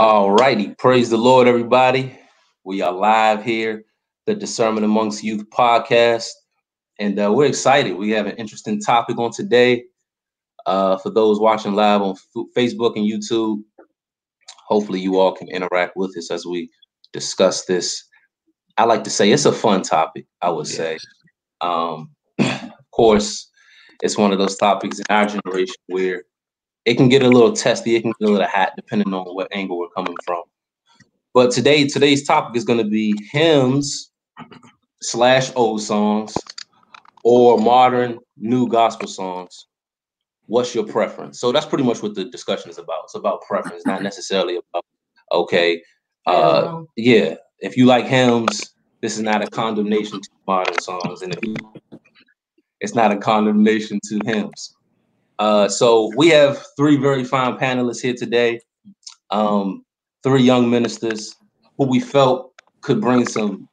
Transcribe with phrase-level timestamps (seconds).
[0.00, 0.74] All righty.
[0.78, 2.18] Praise the Lord, everybody.
[2.64, 3.84] We are live here,
[4.26, 6.28] the Discernment Amongst Youth podcast.
[7.00, 7.96] And uh, we're excited.
[7.98, 9.84] We have an interesting topic on today.
[10.66, 13.62] Uh, for those watching live on F- Facebook and YouTube,
[14.68, 16.70] hopefully you all can interact with us as we
[17.12, 18.04] discuss this.
[18.78, 20.76] I like to say it's a fun topic, I would Yeah.
[20.76, 20.98] say.
[21.62, 23.50] Um, of course,
[24.02, 26.24] it's one of those topics in our generation where
[26.90, 29.46] it can get a little testy, it can get a little hot, depending on what
[29.52, 30.42] angle we're coming from.
[31.32, 34.10] But today, today's topic is going to be hymns
[35.00, 36.34] slash old songs
[37.22, 39.68] or modern new gospel songs.
[40.46, 41.38] What's your preference?
[41.38, 43.04] So that's pretty much what the discussion is about.
[43.04, 44.84] It's about preference, not necessarily about
[45.30, 45.80] okay,
[46.26, 47.36] uh, yeah.
[47.60, 51.54] If you like hymns, this is not a condemnation to modern songs, and if you,
[52.80, 54.74] it's not a condemnation to hymns.
[55.40, 58.60] Uh, so we have three very fine panelists here today.
[59.30, 59.86] Um,
[60.22, 61.34] three young ministers
[61.78, 63.66] who we felt could bring some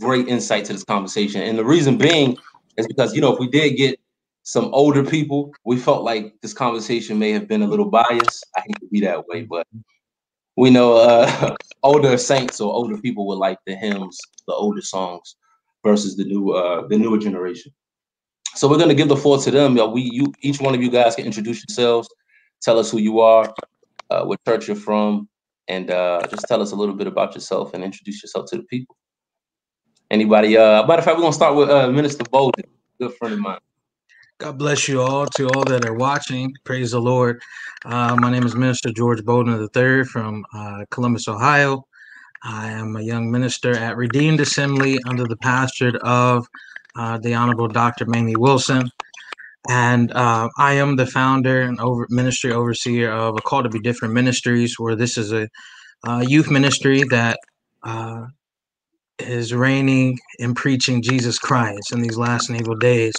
[0.00, 1.42] great insight to this conversation.
[1.42, 2.38] And the reason being
[2.78, 4.00] is because you know if we did get
[4.44, 8.46] some older people, we felt like this conversation may have been a little biased.
[8.56, 9.66] I hate to be that way, but
[10.56, 15.36] we know uh, older saints or older people would like the hymns, the older songs,
[15.84, 17.72] versus the new uh, the newer generation.
[18.54, 19.74] So we're gonna give the floor to them.
[19.92, 22.08] We you each one of you guys can introduce yourselves,
[22.62, 23.52] tell us who you are,
[24.10, 25.28] uh, what church you're from,
[25.68, 28.64] and uh, just tell us a little bit about yourself and introduce yourself to the
[28.64, 28.96] people.
[30.10, 30.56] Anybody?
[30.56, 32.64] Uh, matter of fact, we're gonna start with uh, Minister Bolden,
[33.00, 33.60] good friend of mine.
[34.38, 35.26] God bless you all.
[35.26, 37.40] To all that are watching, praise the Lord.
[37.84, 41.84] Uh, my name is Minister George Bolden III from uh, Columbus, Ohio.
[42.42, 46.46] I am a young minister at Redeemed Assembly under the pastorate of
[46.96, 48.06] uh, the Honorable Dr.
[48.06, 48.90] Mamie Wilson.
[49.68, 53.80] And uh, I am the founder and over ministry overseer of a Call to Be
[53.80, 55.48] Different Ministries, where this is a
[56.06, 57.38] uh, youth ministry that
[57.82, 58.26] uh,
[59.18, 63.14] is reigning and preaching Jesus Christ in these last and evil days.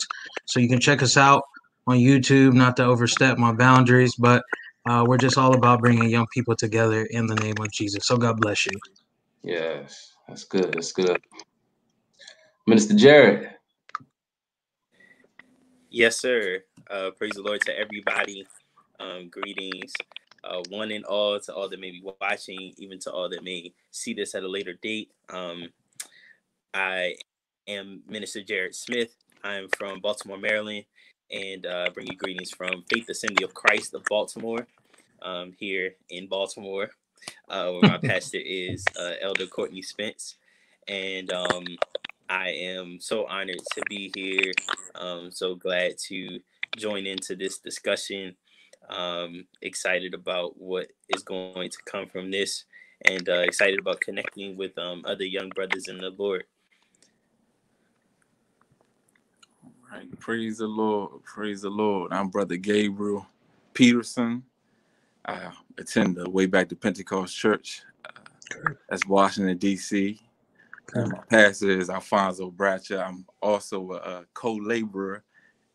[0.46, 1.44] So you can check us out
[1.88, 4.44] on YouTube, not to overstep my boundaries, but
[4.90, 8.08] uh, we're just all about bringing young people together in the name of Jesus.
[8.08, 8.74] So God bless you.
[9.44, 10.74] Yes, that's good.
[10.74, 11.22] That's good.
[12.68, 13.50] Minister Jared.
[15.92, 16.64] Yes, sir.
[16.92, 18.48] Uh, praise the Lord to everybody.
[19.00, 19.94] Um, greetings,
[20.44, 23.74] uh, one and all, to all that may be watching, even to all that may
[23.92, 25.12] see this at a later date.
[25.32, 25.70] Um,
[26.74, 27.18] I
[27.68, 29.16] am Minister Jared Smith.
[29.44, 30.86] I'm from Baltimore, Maryland,
[31.32, 34.68] and uh, bring you greetings from Faith Assembly of Christ of Baltimore,
[35.24, 36.92] um, here in Baltimore,
[37.50, 40.38] uh, where my pastor is uh, Elder Courtney Spence.
[40.88, 41.66] And um,
[42.32, 44.54] I am so honored to be here.
[44.96, 46.40] Um, so glad to
[46.78, 48.38] join into this discussion.
[48.90, 52.64] Um, excited about what is going to come from this,
[53.04, 56.46] and uh, excited about connecting with um, other young brothers in the Lord.
[59.92, 60.18] Right.
[60.18, 61.22] Praise the Lord.
[61.26, 62.14] Praise the Lord.
[62.14, 63.28] I'm Brother Gabriel
[63.74, 64.44] Peterson.
[65.26, 67.84] I attend the Way Back to Pentecost Church.
[68.06, 70.22] Uh, that's Washington, D.C.
[70.94, 73.06] And my pastor is Alfonso Bracha.
[73.06, 75.24] I'm also a, a co-laborer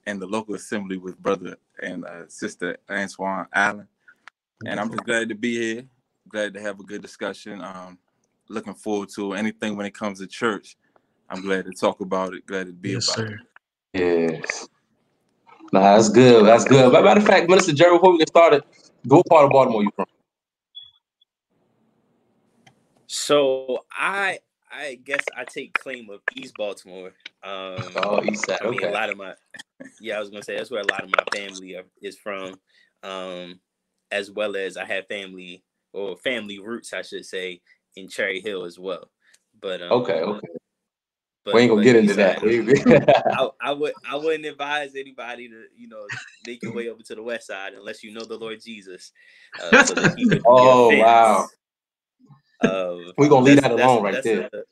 [0.06, 3.89] in the local assembly with Brother and uh, Sister Antoine Allen.
[4.65, 5.84] And I'm just glad to be here.
[6.28, 7.61] Glad to have a good discussion.
[7.62, 7.99] Um,
[8.49, 10.77] looking forward to anything when it comes to church.
[11.28, 12.47] I'm glad to talk about it.
[12.47, 13.31] Glad to be Yes, about it.
[13.31, 13.39] sir.
[13.95, 14.69] Yes.
[15.72, 16.47] Nah, that's good.
[16.47, 16.93] That's good.
[16.93, 18.62] But matter of fact, Minister Jared, before we get started,
[19.05, 20.06] what part of Baltimore you from?
[23.09, 24.39] So I
[24.71, 27.12] I guess I take claim of East Baltimore.
[27.43, 28.59] Um, Oh, East Side.
[28.65, 29.34] I mean, a lot of my
[30.01, 32.59] yeah, I was gonna say that's where a lot of my family are, is from,
[33.03, 33.60] um,
[34.10, 37.60] as well as I have family or family roots, I should say,
[37.97, 39.10] in Cherry Hill as well.
[39.60, 40.21] But um, Okay.
[40.21, 40.48] Okay.
[41.45, 43.24] but, We ain't gonna get into that.
[43.33, 46.07] I, I would I wouldn't advise anybody to you know
[46.45, 49.12] make your way over to the west side unless you know the Lord Jesus.
[49.60, 51.48] Uh, so that he could Oh, wow.
[52.61, 54.49] Uh, We gonna leave that alone right there.
[54.53, 54.65] a-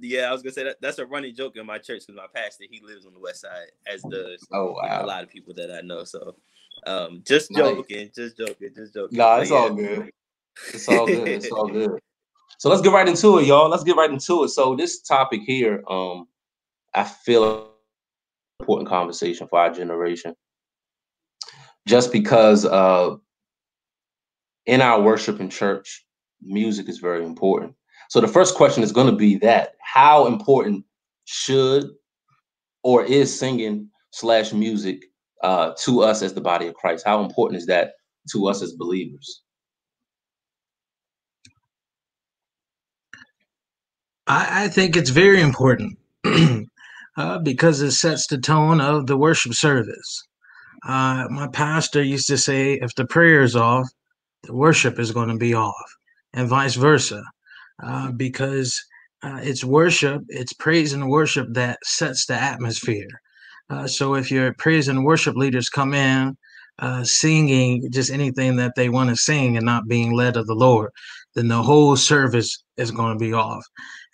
[0.00, 2.26] yeah, I was gonna say that that's a running joke in my church because my
[2.34, 5.28] pastor he lives on the west side, as does oh you know, a lot of
[5.28, 6.04] people that I know.
[6.04, 6.36] So,
[6.86, 7.60] um, just Nice.
[7.76, 9.18] joking, just joking, just joking.
[9.18, 9.74] Nah, But it's all yeah.
[9.76, 10.10] good.
[10.74, 11.28] It's all good.
[11.28, 12.00] It's all good.
[12.58, 13.68] So let's get right into it, y'all.
[13.68, 14.48] Let's get right into it.
[14.48, 16.26] So this topic here, um,
[16.94, 17.70] I feel
[18.60, 20.34] important conversation for our generation.
[21.86, 23.16] Just because uh
[24.66, 26.04] in our worship in church,
[26.42, 27.74] music is very important.
[28.08, 30.84] So the first question is going to be that how important
[31.24, 31.90] should
[32.82, 35.04] or is singing slash music
[35.42, 37.04] uh, to us as the body of Christ?
[37.06, 37.92] How important is that
[38.32, 39.42] to us as believers?
[44.26, 45.98] I, I think it's very important
[47.16, 50.24] uh, because it sets the tone of the worship service.
[50.86, 53.88] Uh, my pastor used to say, if the prayer is off,
[54.44, 55.96] the worship is going to be off
[56.38, 57.22] and vice versa,
[57.82, 58.80] uh, because
[59.24, 63.08] uh, it's worship, it's praise and worship that sets the atmosphere.
[63.70, 66.36] Uh, so if your praise and worship leaders come in
[66.78, 70.54] uh, singing just anything that they want to sing and not being led of the
[70.54, 70.90] Lord,
[71.34, 73.64] then the whole service is going to be off.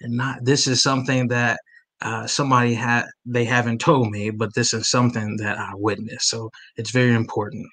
[0.01, 1.61] And not this is something that
[2.01, 6.31] uh, somebody had they haven't told me, but this is something that I witnessed.
[6.31, 7.67] So it's very important.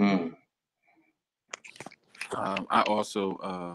[0.00, 0.34] Mm.
[2.34, 3.74] Um, I also uh,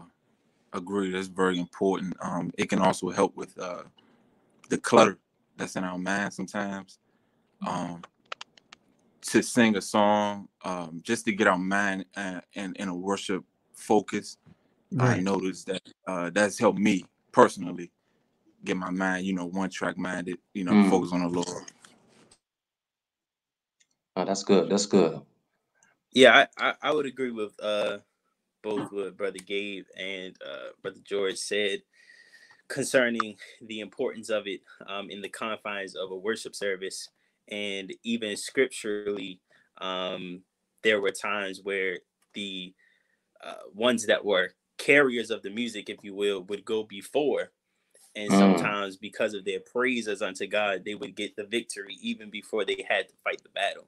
[0.72, 2.16] agree that's very important.
[2.20, 3.82] Um, it can also help with uh,
[4.68, 5.18] the clutter
[5.56, 6.98] that's in our mind sometimes.
[7.66, 8.02] Um,
[9.22, 13.44] to sing a song, um, just to get our mind uh, in, in a worship
[13.74, 14.38] focus,
[14.92, 15.18] right.
[15.18, 17.90] I noticed that uh, that's helped me personally
[18.64, 20.90] get my mind, you know, one track minded, you know, mm.
[20.90, 21.64] focus on the Lord.
[24.16, 24.70] Oh, that's good.
[24.70, 25.20] That's good.
[26.12, 27.98] Yeah, I, I, I would agree with uh,
[28.66, 31.82] both what Brother Gabe and uh, Brother George said
[32.66, 37.08] concerning the importance of it um, in the confines of a worship service.
[37.48, 39.40] And even scripturally,
[39.80, 40.42] um,
[40.82, 41.98] there were times where
[42.34, 42.74] the
[43.44, 47.52] uh, ones that were carriers of the music, if you will, would go before.
[48.16, 48.36] And mm.
[48.36, 52.84] sometimes, because of their praises unto God, they would get the victory even before they
[52.88, 53.86] had to fight the battle.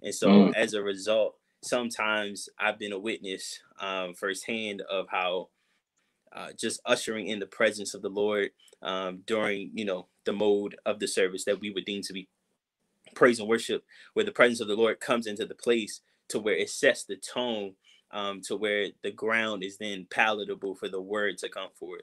[0.00, 0.54] And so, mm.
[0.54, 5.48] as a result, sometimes I've been a witness um, firsthand of how
[6.34, 8.50] uh, just ushering in the presence of the Lord
[8.82, 12.28] um, during, you know, the mode of the service that we would deem to be
[13.14, 16.56] praise and worship, where the presence of the Lord comes into the place to where
[16.56, 17.74] it sets the tone
[18.12, 22.02] um, to where the ground is then palatable for the word to come forth.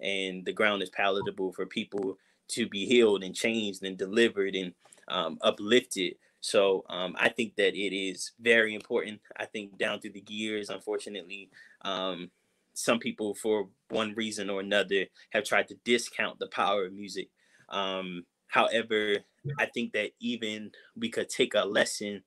[0.00, 4.74] And the ground is palatable for people to be healed and changed and delivered and
[5.08, 6.14] um, uplifted.
[6.40, 9.20] So um, I think that it is very important.
[9.36, 11.50] I think down through the years, unfortunately,
[11.82, 12.30] um,
[12.72, 17.28] some people, for one reason or another, have tried to discount the power of music.
[17.68, 19.16] Um, however,
[19.58, 22.22] I think that even we could take a lesson,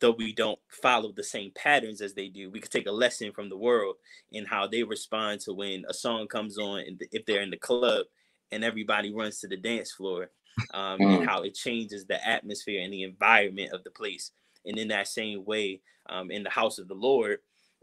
[0.00, 2.50] though we don't follow the same patterns as they do.
[2.50, 3.96] We could take a lesson from the world
[4.32, 7.56] in how they respond to when a song comes on, and if they're in the
[7.56, 8.06] club
[8.50, 10.30] and everybody runs to the dance floor,
[10.72, 11.26] um, and mm.
[11.26, 14.32] how it changes the atmosphere and the environment of the place.
[14.64, 17.38] And in that same way, um, in the house of the Lord,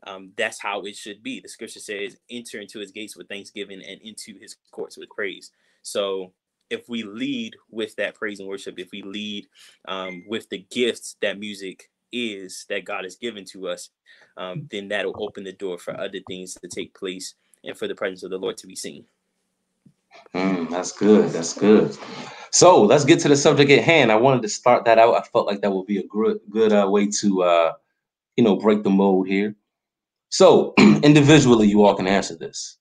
[0.07, 1.39] um, that's how it should be.
[1.39, 5.51] The scripture says, enter into his gates with thanksgiving and into his courts with praise.
[5.83, 6.33] So
[6.69, 9.47] if we lead with that praise and worship, if we lead
[9.87, 13.89] um, with the gifts that music is that God has given to us,
[14.37, 17.95] um, then that'll open the door for other things to take place and for the
[17.95, 19.05] presence of the Lord to be seen.
[20.33, 21.29] Mm, that's good.
[21.29, 21.97] That's good.
[22.51, 24.11] So let's get to the subject at hand.
[24.11, 25.15] I wanted to start that out.
[25.15, 27.73] I felt like that would be a good, good uh, way to, uh,
[28.37, 29.55] you know, break the mold here.
[30.29, 32.77] So individually, you all can answer this.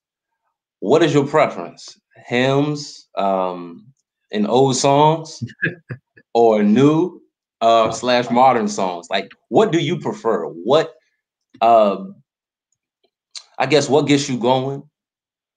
[0.79, 1.99] What is your preference?
[2.27, 3.87] Hymns um,
[4.31, 5.43] and old songs,
[6.33, 7.21] or new
[7.61, 9.07] uh, slash modern songs?
[9.09, 10.45] Like, what do you prefer?
[10.45, 10.93] What,
[11.61, 11.97] uh,
[13.59, 14.83] I guess, what gets you going?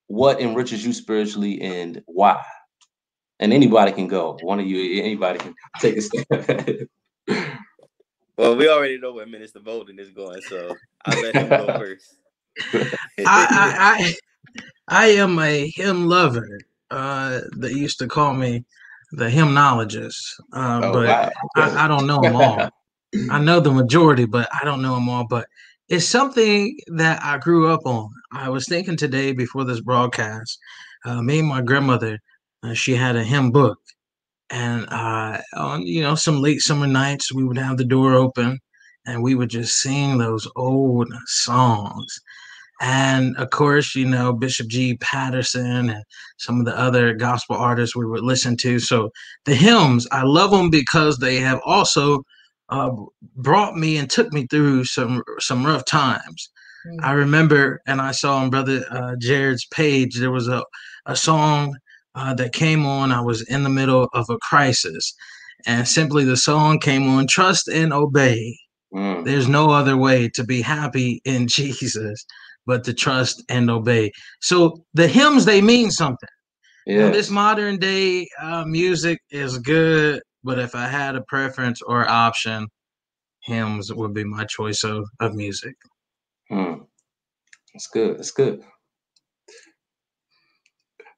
[0.09, 2.43] What enriches you spiritually, and why?
[3.41, 4.39] And anybody can go.
[4.43, 6.89] One of you, anybody can take a step.
[8.37, 10.75] Well, we already know where Minister Bolden is going, so
[11.05, 12.17] I'll let him go first.
[12.73, 13.75] I, I,
[14.09, 14.15] I,
[14.89, 16.59] I am a hymn lover.
[16.91, 18.65] Uh, they used to call me
[19.13, 20.19] the hymnologist,
[20.53, 21.31] uh, oh, but wow.
[21.57, 22.69] I, I, don't know them all.
[23.31, 25.27] I know the majority, but I don't know them all.
[25.29, 25.47] But
[25.89, 28.11] it's something that I grew up on.
[28.33, 30.59] I was thinking today before this broadcast,
[31.05, 32.19] uh, me and my grandmother,
[32.65, 33.79] uh, she had a hymn book,
[34.51, 38.59] and uh, on you know some late summer nights, we would have the door open,
[39.07, 42.21] and we would just sing those old songs.
[42.81, 44.97] And of course, you know Bishop G.
[44.99, 46.05] Patterson and
[46.39, 48.79] some of the other gospel artists we would listen to.
[48.79, 49.11] So
[49.45, 52.23] the hymns, I love them because they have also
[52.71, 52.91] uh,
[53.37, 56.51] brought me and took me through some some rough times.
[56.87, 57.05] Mm-hmm.
[57.05, 60.63] I remember, and I saw on Brother uh, Jared's page, there was a,
[61.07, 61.77] a song
[62.15, 63.13] uh, that came on.
[63.13, 65.15] I was in the middle of a crisis,
[65.67, 68.59] and simply the song came on Trust and Obey.
[68.95, 69.25] Mm.
[69.25, 72.25] There's no other way to be happy in Jesus
[72.67, 74.11] but to trust and obey.
[74.41, 76.29] So the hymns, they mean something.
[76.87, 77.11] Yeah.
[77.11, 82.67] This modern day uh, music is good, but if I had a preference or option,
[83.43, 85.75] hymns would be my choice of, of music.
[86.51, 86.75] Hmm.
[87.73, 88.19] That's good.
[88.19, 88.63] That's good.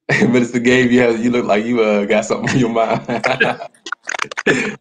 [0.20, 3.04] Minister Gabe, you have you look like you uh got something on your mind.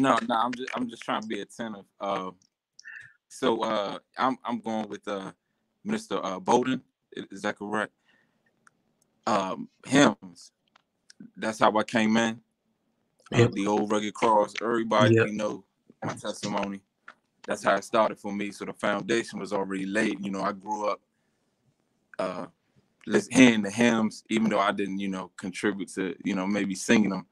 [0.00, 1.84] no, no, I'm just I'm just trying to be attentive.
[2.00, 2.30] Uh,
[3.28, 5.32] so uh, I'm I'm going with uh,
[5.86, 6.20] Mr.
[6.24, 6.80] Uh, Bolden.
[7.12, 7.92] Is that correct?
[9.26, 10.52] Um, hymns.
[11.36, 12.40] That's how I came in.
[13.32, 13.52] Uh, yep.
[13.52, 14.54] The old rugged cross.
[14.62, 15.28] Everybody yep.
[15.28, 15.64] know
[16.02, 16.80] my testimony.
[17.46, 18.52] That's how it started for me.
[18.52, 20.24] So the foundation was already laid.
[20.24, 21.00] You know, I grew up
[22.18, 22.46] uh
[23.30, 27.10] hearing the hymns, even though I didn't, you know, contribute to, you know, maybe singing
[27.10, 27.26] them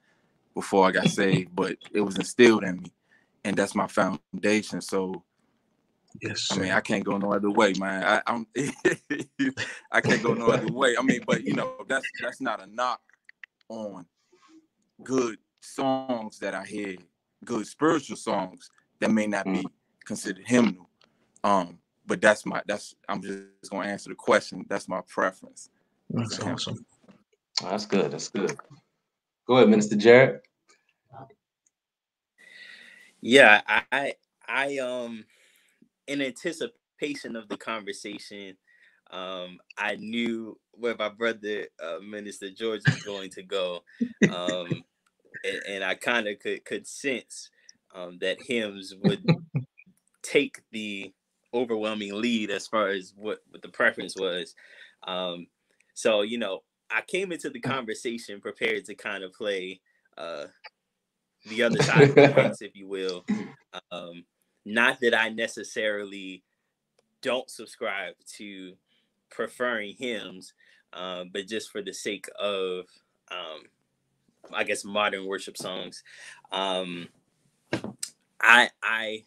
[0.54, 2.92] before I got saved, but it was instilled in me.
[3.44, 4.80] And that's my foundation.
[4.80, 5.24] So
[6.20, 6.40] Yes.
[6.40, 6.56] Sir.
[6.56, 8.02] I mean, I can't go no other way, man.
[8.04, 8.46] I, I'm
[9.92, 10.96] I can't go no other way.
[10.98, 13.00] I mean, but you know, that's that's not a knock
[13.68, 14.06] on
[15.02, 16.96] good songs that I hear,
[17.44, 19.70] good spiritual songs that may not be mm.
[20.04, 20.88] considered hymnal.
[21.44, 21.78] Um,
[22.10, 24.66] but that's my that's I'm just gonna answer the question.
[24.68, 25.70] That's my preference.
[26.10, 26.84] That's awesome.
[27.62, 28.10] that's good.
[28.10, 28.58] That's good.
[29.46, 30.40] Go ahead, Minister Jared.
[33.20, 34.14] Yeah, I
[34.48, 35.24] I um
[36.08, 38.56] in anticipation of the conversation,
[39.12, 43.84] um, I knew where my brother uh, Minister George was going to go,
[44.32, 44.82] um,
[45.44, 47.50] and, and, I kind of could could sense
[47.94, 49.24] um, that hymns would
[50.22, 51.12] take the
[51.52, 54.54] overwhelming lead as far as what, what the preference was.
[55.06, 55.46] Um,
[55.94, 59.80] so you know, I came into the conversation prepared to kind of play
[60.18, 60.44] uh,
[61.46, 63.24] the other side of the fence, if you will.
[63.90, 64.24] Um,
[64.64, 66.42] not that I necessarily
[67.22, 68.74] don't subscribe to
[69.30, 70.54] preferring hymns,
[70.92, 72.86] um, but just for the sake of,
[73.30, 73.62] um,
[74.52, 76.02] I guess, modern worship songs.
[76.50, 77.08] Um,
[78.40, 79.24] I I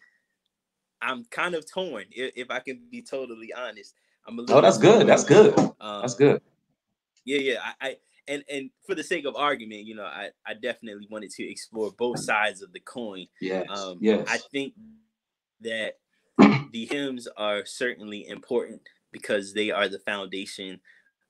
[1.02, 2.04] I'm kind of torn.
[2.10, 3.94] If, if, I can be totally honest,
[4.26, 4.58] I'm a little.
[4.58, 5.06] Oh, that's good.
[5.06, 5.58] That's good.
[5.80, 6.40] Um, that's good.
[7.24, 7.58] Yeah, yeah.
[7.62, 7.96] I, I
[8.26, 11.92] and and for the sake of argument, you know, I I definitely wanted to explore
[11.92, 13.26] both sides of the coin.
[13.40, 13.66] Yes.
[13.68, 14.26] Um, yes.
[14.30, 14.74] I think
[15.60, 15.98] that
[16.38, 18.82] the hymns are certainly important
[19.12, 20.80] because they are the foundation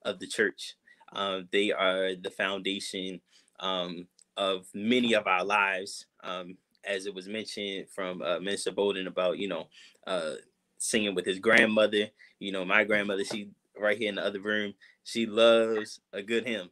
[0.05, 0.75] of the church.
[1.13, 3.21] Um, they are the foundation
[3.61, 4.07] um,
[4.37, 6.07] of many of our lives.
[6.23, 9.69] Um, as it was mentioned from uh, Minister Bolden about, you know,
[10.07, 10.35] uh,
[10.79, 12.09] singing with his grandmother.
[12.39, 14.75] You know, my grandmother, she right here in the other room,
[15.05, 16.71] she loves a good hymn.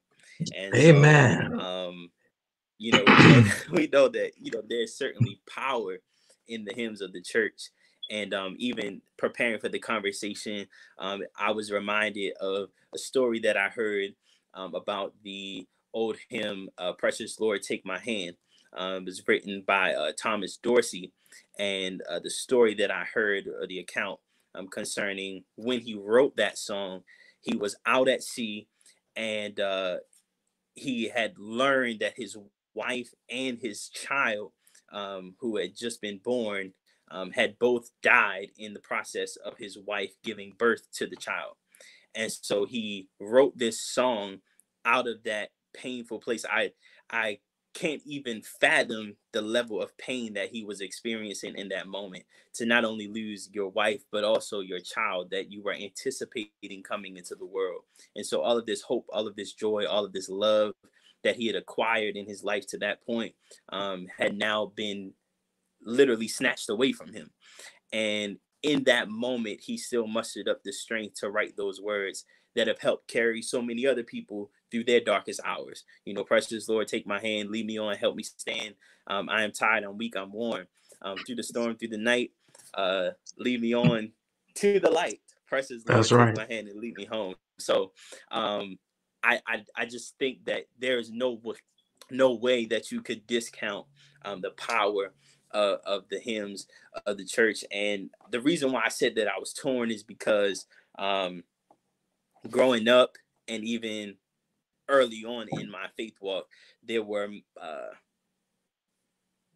[0.56, 1.52] And Amen.
[1.58, 2.10] So, um,
[2.78, 5.98] you know, we know, we know that, you know, there's certainly power
[6.48, 7.70] in the hymns of the church.
[8.10, 10.66] And um, even preparing for the conversation,
[10.98, 14.14] um, I was reminded of a story that I heard
[14.54, 18.36] um, about the old hymn, uh, Precious Lord, Take My Hand.
[18.74, 21.12] Um, was written by uh, Thomas Dorsey.
[21.58, 24.20] And uh, the story that I heard, or the account
[24.54, 27.02] um, concerning when he wrote that song,
[27.40, 28.68] he was out at sea
[29.16, 29.96] and uh,
[30.74, 32.36] he had learned that his
[32.74, 34.52] wife and his child
[34.92, 36.72] um, who had just been born,
[37.10, 41.56] um, had both died in the process of his wife giving birth to the child.
[42.14, 44.38] And so he wrote this song
[44.84, 46.44] out of that painful place.
[46.44, 46.72] I
[47.10, 47.38] I
[47.74, 52.24] can't even fathom the level of pain that he was experiencing in that moment
[52.54, 57.16] to not only lose your wife but also your child that you were anticipating coming
[57.16, 57.82] into the world
[58.14, 60.74] and so all of this hope all of this joy all of this love
[61.22, 63.34] that he had acquired in his life to that point
[63.70, 65.12] um, had now been
[65.84, 67.30] literally snatched away from him.
[67.92, 72.66] And in that moment, he still mustered up the strength to write those words that
[72.66, 75.84] have helped carry so many other people through their darkest hours.
[76.04, 78.74] You know, precious Lord, take my hand, lead me on, help me stand.
[79.06, 80.66] Um, I am tired, I'm weak, I'm worn.
[81.02, 82.30] Um, through the storm, through the night,
[82.74, 84.12] uh, lead me on
[84.56, 85.20] to the light.
[85.46, 86.34] Precious Lord, That's right.
[86.34, 87.34] take my hand and lead me home.
[87.58, 87.92] So
[88.30, 88.78] um,
[89.22, 91.40] I, I I just think that there is no
[92.10, 93.86] no way that you could discount
[94.24, 95.12] um, the power
[95.52, 96.66] uh, of the hymns
[97.06, 97.64] of the church.
[97.70, 100.66] And the reason why I said that I was torn is because
[100.98, 101.42] um,
[102.50, 103.16] growing up
[103.48, 104.16] and even
[104.88, 106.46] early on in my faith walk,
[106.82, 107.28] there were
[107.60, 107.90] uh,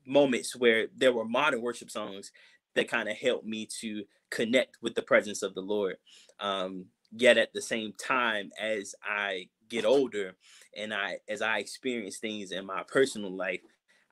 [0.06, 2.30] moments where there were modern worship songs
[2.74, 5.96] that kind of helped me to connect with the presence of the Lord.
[6.40, 10.34] Um, yet at the same time, as I get older
[10.76, 13.60] and I as I experience things in my personal life,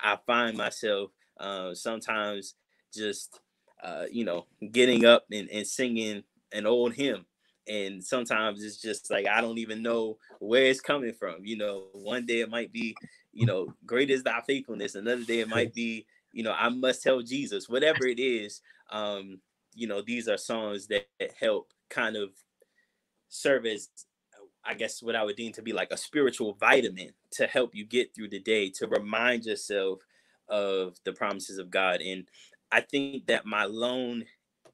[0.00, 2.54] I find myself uh, sometimes
[2.92, 3.40] just
[3.82, 7.26] uh, you know getting up and, and singing an old hymn
[7.68, 11.44] and sometimes it's just like I don't even know where it's coming from.
[11.44, 12.94] You know, one day it might be,
[13.32, 14.94] you know, great is thy faithfulness.
[14.94, 17.68] Another day it might be, you know, I must tell Jesus.
[17.68, 19.40] Whatever it is, um,
[19.74, 21.06] you know, these are songs that
[21.40, 22.30] help kind of
[23.28, 23.88] serve as
[24.64, 27.84] I guess what I would deem to be like a spiritual vitamin to help you
[27.84, 30.00] get through the day, to remind yourself
[30.48, 32.00] of the promises of God.
[32.00, 32.26] And
[32.72, 34.24] I think that my lone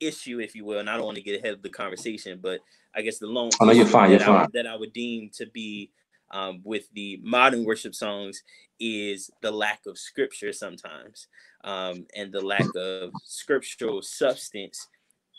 [0.00, 2.60] issue, if you will, and I don't want to get ahead of the conversation, but
[2.94, 4.44] I guess the lone oh, no, you're fine, you're that, fine.
[4.44, 5.90] I, that I would deem to be
[6.32, 8.42] um, with the modern worship songs
[8.78, 11.28] is the lack of scripture sometimes
[11.64, 14.88] um, and the lack of scriptural substance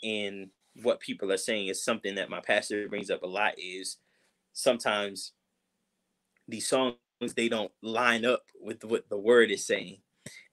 [0.02, 0.50] in
[0.82, 3.98] what people are saying is something that my pastor brings up a lot is
[4.52, 5.32] sometimes
[6.48, 6.96] these songs
[7.36, 9.98] they don't line up with what the word is saying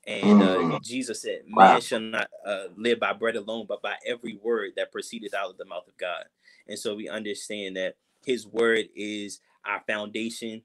[0.10, 0.84] and uh, mm.
[0.84, 1.80] jesus said man wow.
[1.80, 5.58] shall not uh, live by bread alone but by every word that proceeded out of
[5.58, 6.26] the mouth of god
[6.68, 10.62] and so we understand that his word is our foundation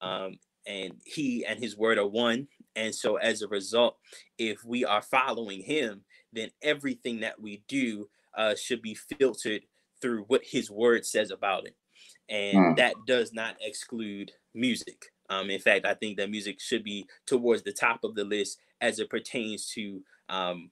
[0.00, 3.96] um, and he and his word are one and so as a result
[4.38, 9.62] if we are following him then everything that we do uh, should be filtered
[10.00, 11.76] through what his word says about it
[12.28, 12.76] and mm.
[12.76, 15.06] that does not exclude music.
[15.28, 18.58] Um, in fact, I think that music should be towards the top of the list
[18.82, 20.70] as it pertains to um,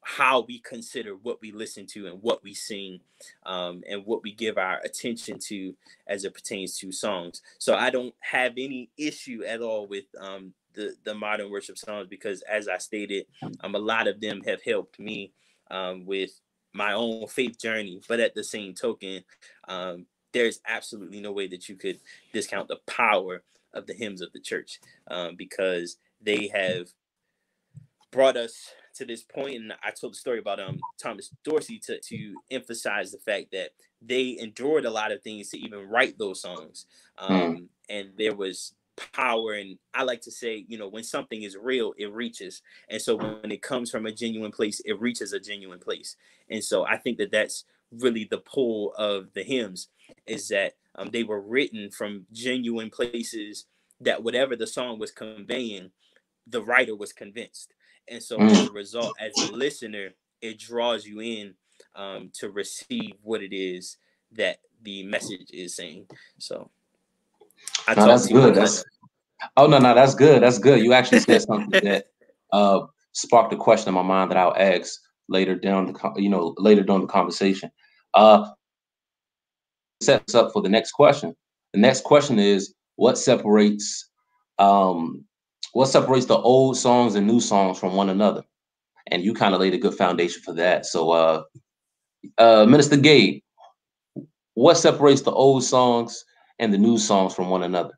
[0.00, 3.00] how we consider what we listen to and what we sing
[3.44, 5.74] um, and what we give our attention to
[6.06, 7.42] as it pertains to songs.
[7.58, 12.06] So I don't have any issue at all with um, the the modern worship songs
[12.08, 13.26] because, as I stated,
[13.60, 15.32] um, a lot of them have helped me
[15.72, 16.40] um, with
[16.72, 18.00] my own faith journey.
[18.06, 19.24] But at the same token,
[19.66, 21.98] um, there's absolutely no way that you could
[22.32, 23.42] discount the power
[23.74, 24.78] of the hymns of the church
[25.08, 26.88] um, because they have
[28.16, 32.00] brought us to this point and i told the story about um thomas dorsey to,
[32.00, 36.40] to emphasize the fact that they endured a lot of things to even write those
[36.40, 36.86] songs
[37.18, 37.32] hmm.
[37.32, 37.66] um, mm.
[37.88, 38.74] and there was
[39.12, 43.00] power and i like to say you know when something is real it reaches and
[43.00, 46.16] so when it comes from a genuine place it reaches a genuine place
[46.48, 49.88] and so i think that that's really the pull of the hymns
[50.26, 53.66] is that um, they were written from genuine places
[54.00, 55.90] that whatever the song was conveying,
[56.46, 57.72] the writer was convinced.
[58.08, 58.50] And so mm.
[58.50, 61.54] as a result, as a listener, it draws you in
[61.94, 63.96] um, to receive what it is
[64.32, 66.06] that the message is saying.
[66.38, 66.70] So
[67.88, 68.54] I no, that's good.
[68.54, 68.84] That's,
[69.56, 70.42] oh no, no, that's good.
[70.42, 70.82] That's good.
[70.82, 72.06] You actually said something that
[72.52, 72.80] uh,
[73.12, 76.82] sparked a question in my mind that I'll ask later down the you know later
[76.82, 77.70] during the conversation.
[78.14, 78.50] Uh,
[80.02, 81.34] sets up for the next question.
[81.72, 84.08] The next question is what separates
[84.58, 85.24] um,
[85.76, 88.42] what separates the old songs and new songs from one another?
[89.08, 90.86] And you kind of laid a good foundation for that.
[90.86, 91.42] So, uh,
[92.38, 93.42] uh, Minister Gabe,
[94.54, 96.24] what separates the old songs
[96.58, 97.92] and the new songs from one another?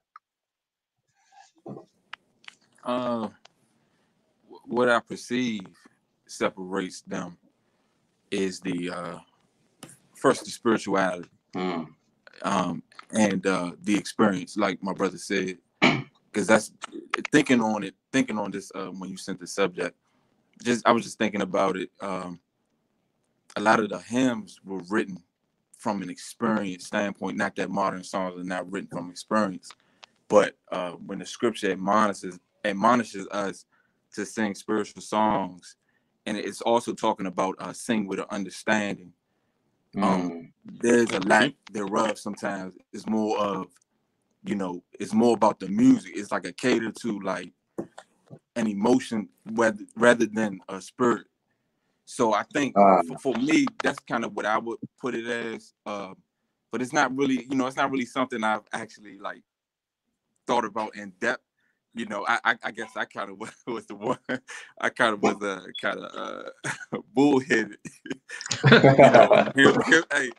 [2.83, 3.29] Uh,
[4.65, 5.69] what I perceive
[6.27, 7.37] separates them
[8.33, 9.19] is the uh,
[10.17, 11.87] first the spirituality mm.
[12.43, 16.73] um, and uh, the experience, like my brother said, because that's
[17.33, 19.97] thinking on it, thinking on this uh, when you sent the subject.
[20.63, 21.91] Just I was just thinking about it.
[22.01, 22.41] Um,
[23.57, 25.19] a lot of the hymns were written
[25.77, 29.71] from an experience standpoint, not that modern songs are not written from experience,
[30.29, 33.65] but uh, when the scripture admonishes admonishes us
[34.15, 35.77] to sing spiritual songs,
[36.27, 39.13] and it's also talking about uh, sing with an understanding
[39.97, 40.53] um, mm.
[40.81, 42.75] there's a lack thereof sometimes.
[42.93, 43.67] It's more of,
[44.49, 46.13] you know, it's more about the music.
[46.15, 47.53] It's like a cater to like
[48.57, 51.27] an emotion rather rather than a spirit.
[52.07, 55.27] So I think uh, for, for, me, that's kind of what I would put it
[55.27, 55.75] as.
[55.85, 56.15] Uh,
[56.73, 59.43] but it's not really, you know, it's not really something I've actually like
[60.47, 61.43] thought about in depth
[61.95, 64.19] you know, I, I, I guess I kind of was, was, the one.
[64.81, 66.47] I kind of was a uh, kind of
[66.93, 67.79] uh, bullheaded.
[68.71, 70.31] you know, him, him, hey,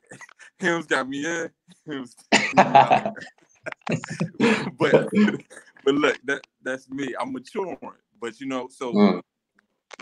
[0.58, 1.50] him's got me in.
[1.86, 2.16] Him's,
[4.78, 5.10] but
[5.86, 7.14] but look, that that's me.
[7.20, 7.78] I'm maturing,
[8.20, 9.22] but you know, so mm.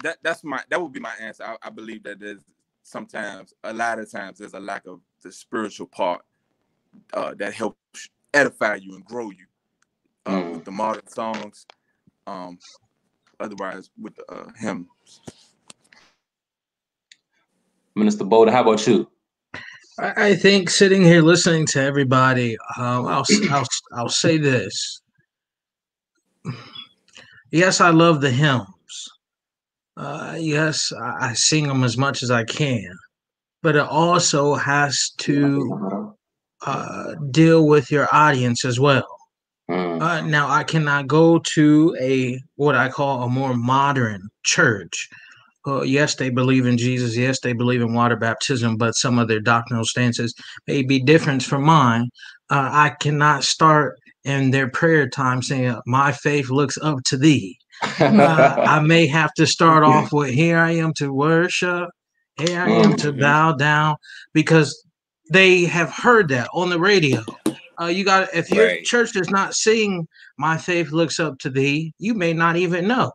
[0.04, 1.44] that that's my that would be my answer.
[1.44, 2.44] I, I believe that there's
[2.84, 6.22] sometimes a lot of times there's a lack of the spiritual part
[7.14, 9.46] uh, that helps edify you and grow you
[10.26, 10.54] uh, mm.
[10.54, 11.66] with the modern songs.
[12.26, 12.60] Um,
[13.40, 15.22] otherwise, with the uh, hymns.
[17.96, 19.10] Minister Boda, how about you?
[20.00, 25.02] I think sitting here listening to everybody, um, I'll, I'll I'll say this.
[27.52, 28.68] Yes, I love the hymns.
[29.96, 32.92] Uh, yes, I, I sing them as much as I can,
[33.64, 36.14] but it also has to
[36.66, 39.08] uh, deal with your audience as well.
[39.70, 40.02] Mm.
[40.02, 45.10] Uh, now I cannot go to a what I call a more modern church.
[45.68, 47.18] Uh, yes, they believe in Jesus.
[47.18, 50.34] Yes, they believe in water baptism, but some of their doctrinal stances
[50.66, 52.10] may be different from mine.
[52.50, 57.58] uh, I cannot start in their prayer time saying, "My faith looks up to Thee."
[58.00, 61.90] uh, I may have to start off with, "Here I am to worship."
[62.38, 63.20] Here I am to mm-hmm.
[63.20, 63.96] bow down
[64.32, 64.84] because
[65.32, 67.24] they have heard that on the radio.
[67.82, 68.84] Uh, you got if your right.
[68.84, 73.12] church does not sing "My faith looks up to thee," you may not even know.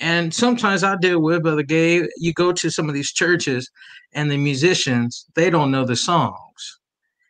[0.00, 2.06] And sometimes I deal with Brother Gabe.
[2.16, 3.68] You go to some of these churches,
[4.12, 6.78] and the musicians they don't know the songs.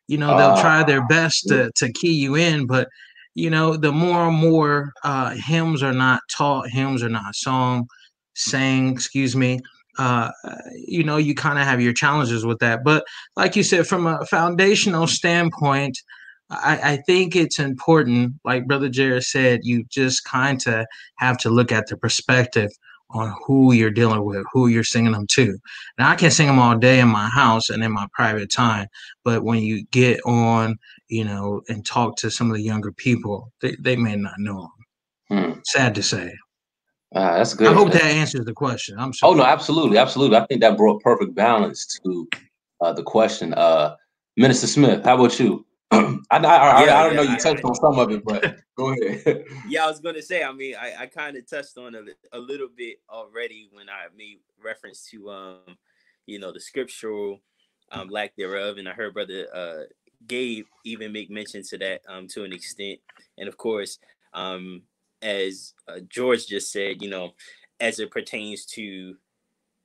[0.07, 2.89] You know they'll uh, try their best to to key you in, but
[3.35, 7.87] you know the more and more uh, hymns are not taught, hymns are not sung,
[8.35, 8.91] sang.
[8.91, 9.61] Excuse me
[9.99, 10.31] uh,
[10.87, 12.85] you know, you kind of have your challenges with that.
[12.85, 13.05] But
[13.37, 15.99] like you said, from a foundational standpoint,
[16.51, 21.51] I, I think it's important, like Brother Jared said, you just kind of have to
[21.51, 22.71] look at the perspective
[23.11, 25.59] on who you're dealing with, who you're singing them to.
[25.99, 28.87] Now, I can sing them all day in my house and in my private time,
[29.25, 30.77] but when you get on,
[31.09, 34.69] you know, and talk to some of the younger people, they, they may not know
[35.29, 35.55] them.
[35.55, 35.61] Hmm.
[35.65, 36.35] Sad to say.
[37.15, 37.69] Uh, that's good.
[37.69, 38.99] I hope that answers the question.
[38.99, 39.33] I'm sorry.
[39.33, 40.37] Oh no, absolutely, absolutely.
[40.37, 42.29] I think that brought perfect balance to
[42.83, 43.55] uh, the question.
[43.55, 43.97] Uh,
[44.37, 45.65] Minister Smith, how about you?
[45.91, 48.57] I, I, I, yeah, I, don't yeah, know you touched on some of it, but
[48.77, 49.45] go ahead.
[49.69, 50.43] yeah, I was gonna say.
[50.43, 54.07] I mean, I, I kind of touched on it a little bit already when I
[54.17, 55.79] made reference to um,
[56.27, 57.41] you know, the scriptural
[57.91, 59.83] um lack thereof, and I heard Brother uh
[60.27, 63.01] Gabe even make mention to that um to an extent,
[63.39, 63.99] and of course
[64.35, 64.83] um
[65.23, 67.33] as uh, George just said, you know,
[67.81, 69.17] as it pertains to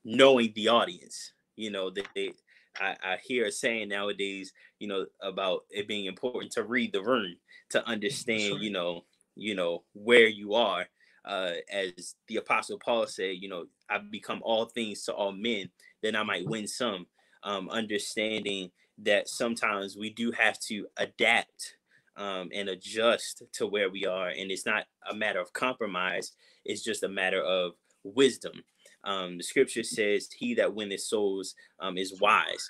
[0.04, 2.34] knowing the audience, you know, they,
[2.80, 7.04] I, I hear a saying nowadays, you know, about it being important to read the
[7.04, 7.36] room
[7.70, 9.02] to understand, you know,
[9.36, 10.86] you know where you are.
[11.26, 15.70] Uh, as the apostle Paul said, you know, I've become all things to all men,
[16.02, 17.08] then I might win some.
[17.44, 21.76] Um, understanding that sometimes we do have to adapt
[22.16, 24.30] um, and adjust to where we are.
[24.30, 26.32] And it's not a matter of compromise,
[26.64, 28.64] it's just a matter of wisdom.
[29.04, 32.70] Um, the scripture says, He that winneth souls um, is wise.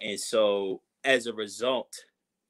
[0.00, 1.92] And so, as a result,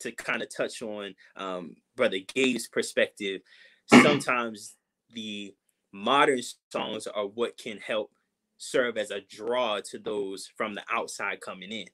[0.00, 3.40] to kind of touch on um, Brother Gabe's perspective,
[3.86, 4.74] sometimes
[5.12, 5.54] the
[5.92, 8.10] modern songs are what can help
[8.58, 11.86] serve as a draw to those from the outside coming in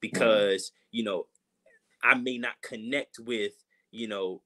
[0.00, 1.26] because you know
[2.02, 3.52] I may not connect with
[3.96, 4.42] you know,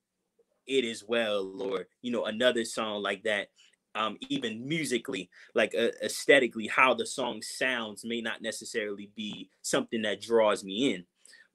[0.66, 3.48] it is well, or you know, another song like that.
[3.96, 10.02] Um, even musically, like uh, aesthetically, how the song sounds may not necessarily be something
[10.02, 11.04] that draws me in.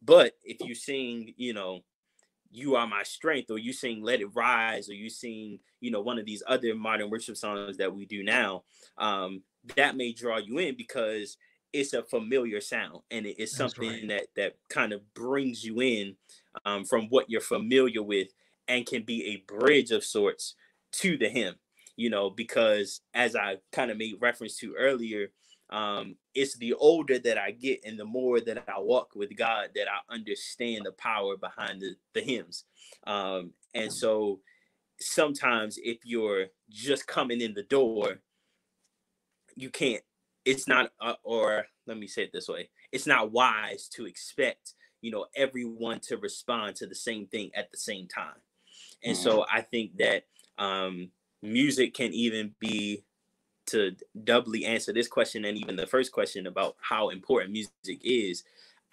[0.01, 1.79] But if you sing, you know,
[2.51, 6.01] you are my strength, or you sing Let It Rise, or you sing, you know,
[6.01, 8.63] one of these other modern worship songs that we do now,
[8.97, 9.41] um,
[9.75, 11.37] that may draw you in because
[11.73, 14.07] it's a familiar sound and it is something right.
[14.07, 16.15] that that kind of brings you in
[16.65, 18.29] um, from what you're familiar with
[18.67, 20.55] and can be a bridge of sorts
[20.93, 21.55] to the hymn
[21.95, 25.27] you know because as i kind of made reference to earlier
[25.71, 29.69] um, it's the older that i get and the more that i walk with god
[29.75, 32.65] that i understand the power behind the, the hymns
[33.07, 34.39] um, and so
[34.99, 38.19] sometimes if you're just coming in the door
[39.55, 40.03] you can't
[40.45, 44.73] it's not uh, or let me say it this way it's not wise to expect
[45.01, 48.39] you know everyone to respond to the same thing at the same time
[49.03, 49.23] and mm-hmm.
[49.23, 50.23] so i think that
[50.57, 51.09] um
[51.45, 53.03] music can even be
[53.67, 58.43] to doubly answer this question and even the first question about how important music is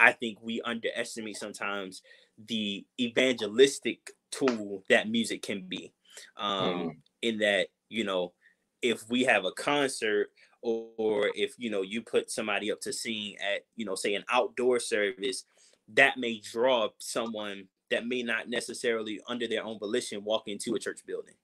[0.00, 2.02] i think we underestimate sometimes
[2.48, 5.92] the evangelistic tool that music can be
[6.36, 6.88] um mm-hmm.
[7.20, 8.32] in that you know
[8.80, 10.30] if we have a concert
[10.62, 14.24] or if you know you put somebody up to sing at you know say an
[14.30, 15.44] outdoor service
[15.88, 20.78] that may draw someone that may not necessarily under their own volition walk into a
[20.78, 21.34] church building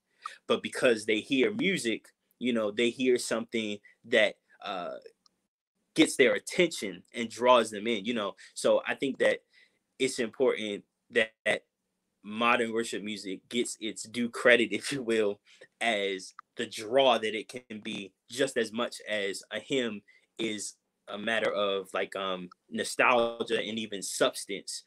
[0.46, 4.94] but because they hear music you know they hear something that uh
[5.94, 9.38] gets their attention and draws them in you know so i think that
[9.98, 11.62] it's important that, that
[12.22, 15.40] modern worship music gets its due credit if you will
[15.80, 20.00] as the draw that it can be just as much as a hymn
[20.38, 20.74] is
[21.08, 24.82] a matter of like um nostalgia and even substance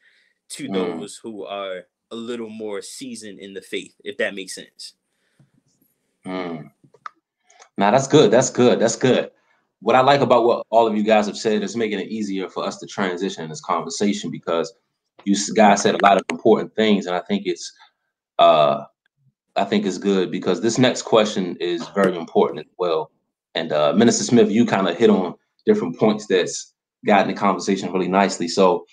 [0.48, 0.74] to mm.
[0.74, 4.94] those who are a little more seasoned in the faith if that makes sense
[6.26, 6.70] mm.
[7.78, 9.30] now that's good that's good that's good
[9.80, 12.48] what i like about what all of you guys have said is making it easier
[12.48, 14.72] for us to transition in this conversation because
[15.24, 17.72] you guys said a lot of important things and i think it's
[18.38, 18.84] uh
[19.56, 23.10] I think is good because this next question is very important as well.
[23.54, 25.34] And uh, Minister Smith, you kind of hit on
[25.66, 28.48] different points that's gotten the conversation really nicely.
[28.48, 28.86] So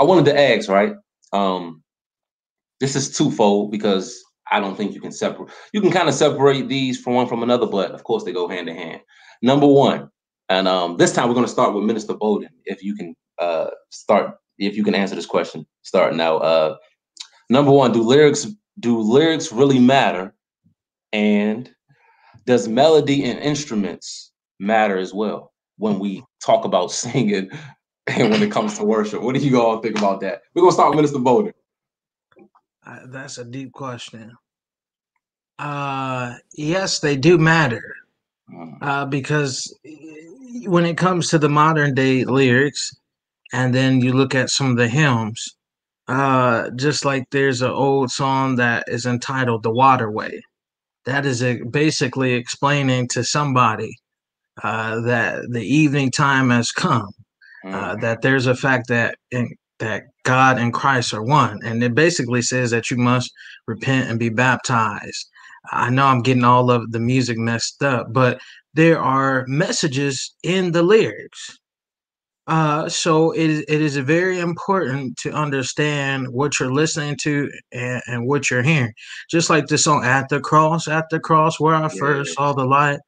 [0.00, 0.94] I wanted to ask, right?
[1.32, 1.82] Um,
[2.80, 5.50] this is twofold because I don't think you can separate.
[5.72, 8.48] You can kind of separate these from one from another, but of course they go
[8.48, 9.00] hand in hand.
[9.42, 10.10] Number one,
[10.48, 12.50] and um, this time we're going to start with Minister Bolden.
[12.64, 16.38] If you can uh, start, if you can answer this question, start now.
[16.38, 16.76] Uh,
[17.50, 18.46] number one, do lyrics
[18.78, 20.34] do lyrics really matter?
[21.12, 21.70] And
[22.44, 27.50] does melody and instruments matter as well when we talk about singing
[28.06, 29.22] and when it comes to worship?
[29.22, 30.42] What do you all think about that?
[30.54, 31.52] We're gonna start with Minister Bolden.
[32.86, 34.32] Uh, that's a deep question.
[35.58, 37.94] Uh, yes, they do matter
[38.52, 38.76] mm.
[38.80, 39.74] uh, because
[40.66, 42.94] when it comes to the modern day lyrics,
[43.52, 45.56] and then you look at some of the hymns,
[46.08, 50.40] uh, just like there's an old song that is entitled "The Waterway,"
[51.06, 53.96] that is a, basically explaining to somebody
[54.62, 57.10] uh, that the evening time has come.
[57.64, 58.00] Uh, mm.
[58.00, 61.60] that there's a fact that in, that God and Christ are one.
[61.64, 63.30] And it basically says that you must
[63.66, 65.28] repent and be baptized.
[65.72, 68.40] I know I'm getting all of the music messed up, but
[68.74, 71.58] there are messages in the lyrics.
[72.46, 78.00] Uh, so it is, it is very important to understand what you're listening to and,
[78.06, 78.92] and what you're hearing.
[79.28, 82.64] Just like the song "At the Cross," "At the Cross," where I first saw the
[82.64, 83.00] light,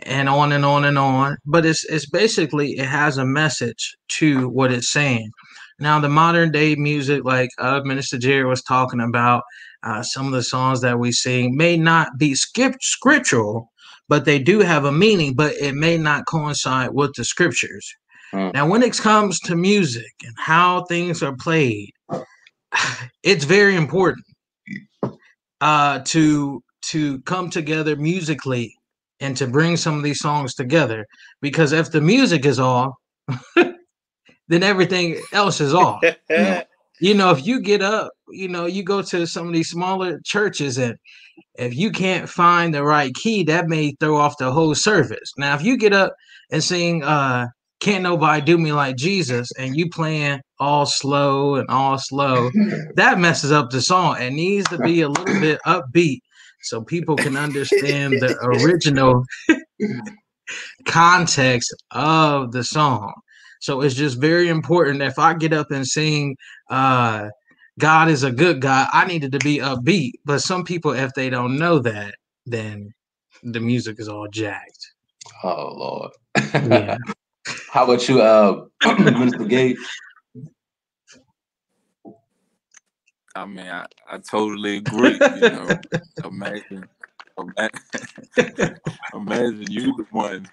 [0.00, 1.36] and on and on and on.
[1.46, 5.30] But it's it's basically it has a message to what it's saying.
[5.78, 9.42] Now, the modern day music, like uh, Minister Jerry was talking about,
[9.82, 13.70] uh, some of the songs that we sing may not be skip- scriptural,
[14.08, 17.88] but they do have a meaning, but it may not coincide with the scriptures.
[18.32, 18.54] Mm.
[18.54, 21.90] Now, when it comes to music and how things are played,
[23.22, 24.26] it's very important
[25.60, 28.72] uh, to to come together musically
[29.20, 31.06] and to bring some of these songs together
[31.40, 32.92] because if the music is off
[34.48, 36.02] then everything else is off.
[37.00, 40.20] you know, if you get up, you know, you go to some of these smaller
[40.24, 40.96] churches and
[41.56, 45.32] if you can't find the right key, that may throw off the whole service.
[45.36, 46.14] Now, if you get up
[46.50, 47.48] and sing uh
[47.80, 52.50] Can't Nobody Do Me Like Jesus and you playing all slow and all slow,
[52.94, 54.20] that messes up the song.
[54.20, 56.20] It needs to be a little bit upbeat
[56.62, 59.24] so people can understand the original
[60.86, 63.12] context of the song.
[63.66, 65.02] So it's just very important.
[65.02, 66.36] If I get up and sing,
[66.70, 67.30] uh,
[67.80, 70.12] God is a good God, I needed to be upbeat.
[70.24, 72.14] But some people, if they don't know that,
[72.46, 72.94] then
[73.42, 74.92] the music is all jacked.
[75.42, 76.12] Oh Lord.
[76.70, 76.96] yeah.
[77.72, 79.48] How about you, uh, Mr.
[79.48, 79.80] Gates?
[83.34, 85.18] I mean, I, I totally agree.
[85.34, 85.76] You know,
[86.24, 86.88] imagine,
[87.36, 88.78] imagine,
[89.12, 90.48] imagine you the one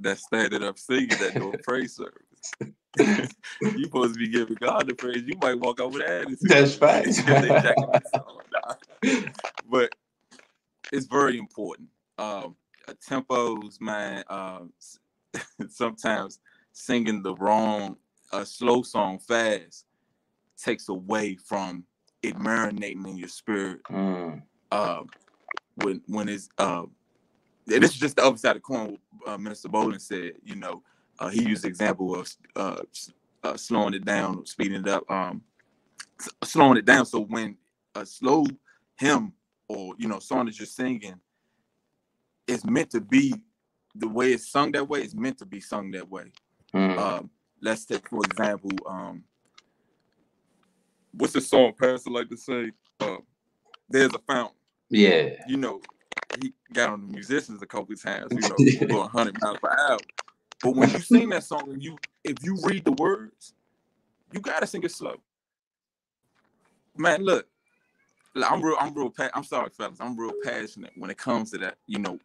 [0.00, 2.25] that standing up singing that no praise service.
[2.98, 5.22] you supposed to be giving God the praise.
[5.26, 6.38] You might walk out with attitude.
[6.42, 7.06] That's right.
[9.68, 9.94] but
[10.92, 11.88] it's very important.
[12.18, 12.56] Um,
[13.08, 14.24] tempos, man.
[14.28, 14.72] Um,
[15.68, 16.40] sometimes
[16.72, 17.96] singing the wrong,
[18.32, 19.84] a uh, slow song fast
[20.56, 21.84] takes away from
[22.22, 23.80] it marinating in your spirit.
[23.90, 24.42] Mm.
[24.72, 25.02] Uh,
[25.76, 26.82] when when it's uh,
[27.66, 28.98] this is just the other side of the coin.
[29.26, 30.82] Uh, Minister Bolden said, you know,
[31.18, 32.76] uh, he used the example of uh,
[33.42, 35.42] uh, slowing it down, speeding it up, um,
[36.44, 37.06] slowing it down.
[37.06, 37.56] So when
[37.94, 38.44] a slow
[38.98, 39.32] hymn
[39.68, 41.20] or you know song that you're singing
[42.46, 43.34] is meant to be
[43.94, 46.32] the way it's sung that way, it's meant to be sung that way.
[46.74, 46.98] Mm.
[46.98, 47.30] Um,
[47.62, 49.24] let's take for example, um,
[51.12, 52.70] what's the song Pastor like to say?
[53.00, 53.16] Uh,
[53.88, 54.56] There's a fountain.
[54.88, 55.30] Yeah.
[55.48, 55.80] You know,
[56.40, 59.98] he got on the musicians a couple times, you know, going 100 miles per hour.
[60.62, 63.54] But when you sing that song, and you if you read the words,
[64.32, 65.16] you gotta sing it slow.
[66.96, 67.46] Man, look,
[68.36, 71.76] I'm real, I'm real, I'm sorry, fellas, I'm real passionate when it comes to that.
[71.86, 72.18] You know,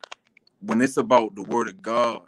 [0.62, 2.22] when it's about the word of God,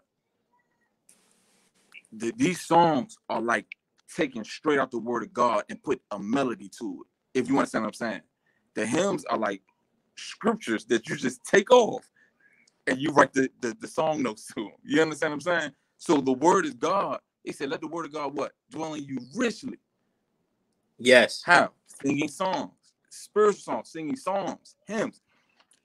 [2.11, 3.67] the, these songs are like
[4.13, 7.39] taken straight out the word of God and put a melody to it.
[7.39, 8.21] If you understand what I'm saying,
[8.75, 9.61] the hymns are like
[10.17, 12.05] scriptures that you just take off
[12.87, 14.71] and you write the, the, the song notes to them.
[14.83, 15.71] You understand what I'm saying?
[16.05, 17.21] So the word is God.
[17.45, 18.51] He said, let the word of God what?
[18.69, 19.79] Dwell in you richly.
[20.99, 21.41] Yes.
[21.45, 21.71] How?
[22.03, 22.73] Singing songs,
[23.09, 25.21] spiritual songs, singing songs, hymns.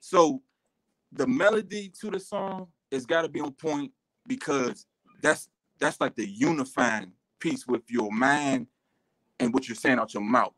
[0.01, 0.41] So
[1.13, 3.93] the melody to the song has got to be on point
[4.27, 4.85] because
[5.21, 5.47] that's
[5.79, 8.67] that's like the unifying piece with your mind
[9.39, 10.53] and what you're saying out your mouth.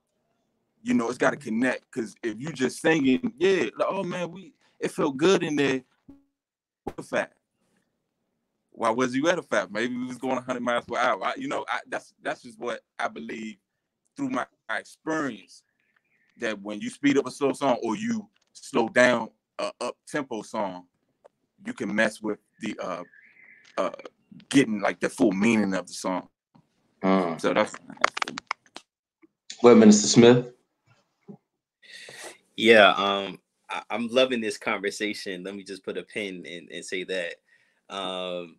[0.82, 4.32] You know, it's got to connect because if you just singing, yeah, like, oh man,
[4.32, 5.84] we it felt good in there.
[6.84, 7.36] What the fact?
[8.82, 9.70] Why was you at a fast?
[9.70, 11.24] Maybe we was going 100 miles per hour.
[11.24, 13.58] I, you know, I, that's that's just what I believe
[14.18, 15.62] through my, my experience.
[16.38, 20.42] that when you speed up a slow song or you slow down a up tempo
[20.42, 20.86] song,
[21.64, 23.04] you can mess with the uh
[23.78, 23.92] uh
[24.50, 26.28] getting like the full meaning of the song.
[27.04, 27.40] Mm.
[27.40, 27.76] So that's
[29.62, 30.54] Well, Minister Smith.
[32.58, 33.38] Yeah, um,
[33.70, 35.44] I, I'm loving this conversation.
[35.44, 37.36] Let me just put a pin and, and say that.
[37.88, 38.56] Um,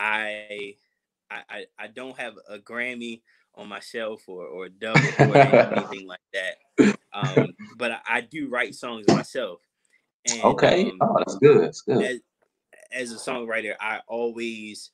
[0.00, 0.76] I,
[1.30, 3.22] I I don't have a Grammy
[3.54, 6.56] on my shelf or or a dub or anything like that.
[7.12, 9.60] Um, but I, I do write songs myself.
[10.26, 10.90] And, Okay.
[10.90, 11.62] um, Oh, that's good.
[11.62, 12.02] That's good.
[12.02, 12.20] as,
[12.92, 14.90] as a songwriter, I always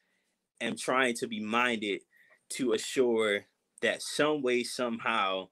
[0.60, 2.02] am trying to be minded
[2.50, 3.46] to assure
[3.82, 5.48] that some way, somehow,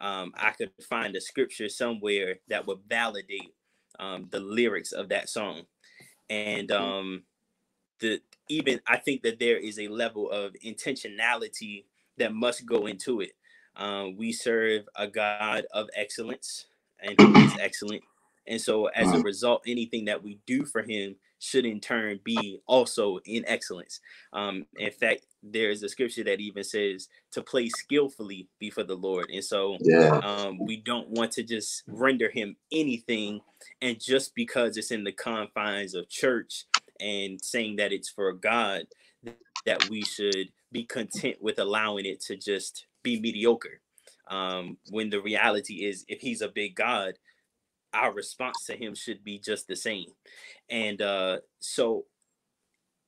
[0.00, 3.54] um, I could find a scripture somewhere that would validate
[4.00, 5.66] um, the lyrics of that song.
[6.30, 7.24] And um,
[8.00, 11.84] the even I think that there is a level of intentionality
[12.18, 13.32] that must go into it.
[13.76, 16.66] Um, we serve a God of excellence,
[17.00, 18.02] and He is excellent.
[18.46, 22.60] And so, as a result, anything that we do for Him should in turn be
[22.66, 24.00] also in excellence.
[24.32, 29.30] Um, in fact, there's a scripture that even says to play skillfully before the Lord.
[29.30, 30.20] And so, Yeah.
[30.20, 33.40] um, we don't want to just render him anything
[33.80, 36.66] and just because it's in the confines of church
[37.02, 38.84] and saying that it's for god
[39.66, 43.80] that we should be content with allowing it to just be mediocre.
[44.28, 47.14] Um, when the reality is if he's a big god
[47.92, 50.06] our response to him should be just the same.
[50.70, 52.06] And uh, so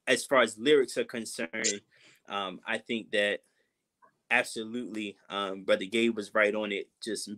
[0.07, 1.81] as far as lyrics are concerned
[2.29, 3.41] um, i think that
[4.31, 7.31] absolutely um, brother gabe was right on it just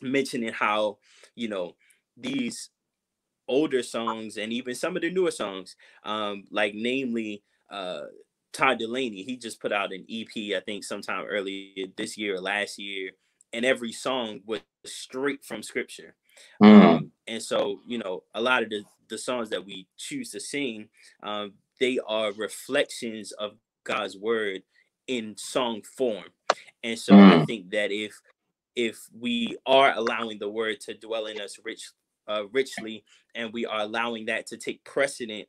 [0.00, 0.98] mentioning how
[1.34, 1.74] you know
[2.16, 2.70] these
[3.48, 8.02] older songs and even some of the newer songs um like namely uh
[8.52, 12.40] todd dulaney he just put out an ep i think sometime earlier this year or
[12.40, 13.12] last year
[13.52, 16.14] and every song was straight from scripture
[16.62, 17.00] Mm.
[17.00, 20.40] um, and so you know a lot of the, the songs that we choose to
[20.40, 20.88] sing
[21.22, 23.52] um, they are reflections of
[23.84, 24.62] god's word
[25.08, 26.26] in song form
[26.82, 27.46] and so i Mm.
[27.46, 28.20] think that if
[28.76, 31.90] if we are allowing the word to dwell in us rich
[32.28, 33.04] uh, richly
[33.34, 35.48] and we are allowing that to take precedent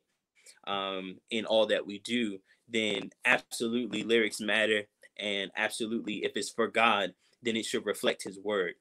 [0.66, 4.82] um, in all that we do then absolutely lyrics matter
[5.18, 7.12] and absolutely if it's for god
[7.44, 8.74] then it should reflect his word.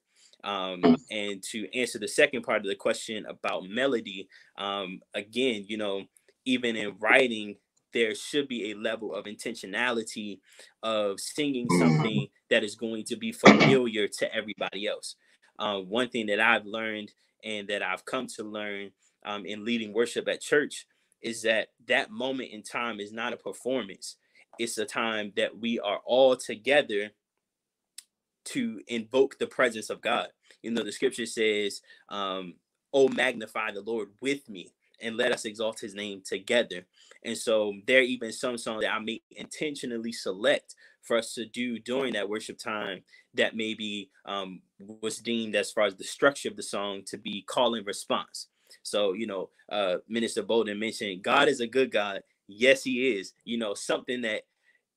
[0.44, 4.28] Um, and to answer the second part of the question about melody
[4.58, 6.04] um, again you know
[6.44, 7.56] even in writing
[7.94, 10.40] there should be a level of intentionality
[10.82, 15.16] of singing something that is going to be familiar to everybody else.
[15.60, 18.92] Um, one thing that i've learned and that i've come to learn
[19.26, 20.86] um, in leading worship at church
[21.22, 24.18] is that that moment in time is not a performance
[24.60, 27.12] it's a time that we are all together
[28.46, 30.28] to invoke the presence of God.
[30.62, 32.56] You know, the scripture says, um,
[32.94, 36.86] Oh, magnify the Lord with me and let us exalt his name together.
[37.24, 41.46] And so there are even some songs that I may intentionally select for us to
[41.46, 44.62] do during that worship time that maybe um,
[45.02, 48.48] was deemed as far as the structure of the song to be call and response.
[48.82, 52.22] So, you know, uh, Minister Bolden mentioned God is a good God.
[52.48, 53.34] Yes, he is.
[53.44, 54.44] You know, something that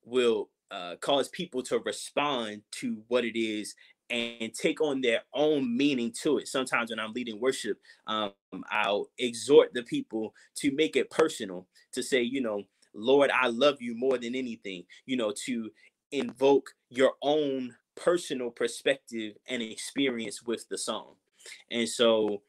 [0.05, 3.75] will uh, cause people to respond to what it is
[4.09, 6.49] and take on their own meaning to it.
[6.49, 8.33] Sometimes when I'm leading worship, um,
[8.71, 12.62] I'll exhort the people to make it personal, to say, you know,
[12.95, 15.71] Lord, I love you more than anything, you know, to
[16.12, 21.15] invoke your own personal perspective and experience with the song.
[21.71, 22.42] And so,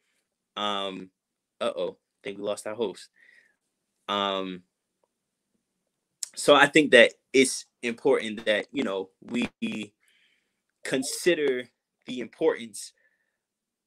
[0.56, 1.10] um,
[1.62, 3.10] uh oh, I think we lost our host.
[4.10, 4.64] Um,
[6.36, 9.50] so I think that it's important that you know we
[10.84, 11.68] consider
[12.06, 12.94] the importance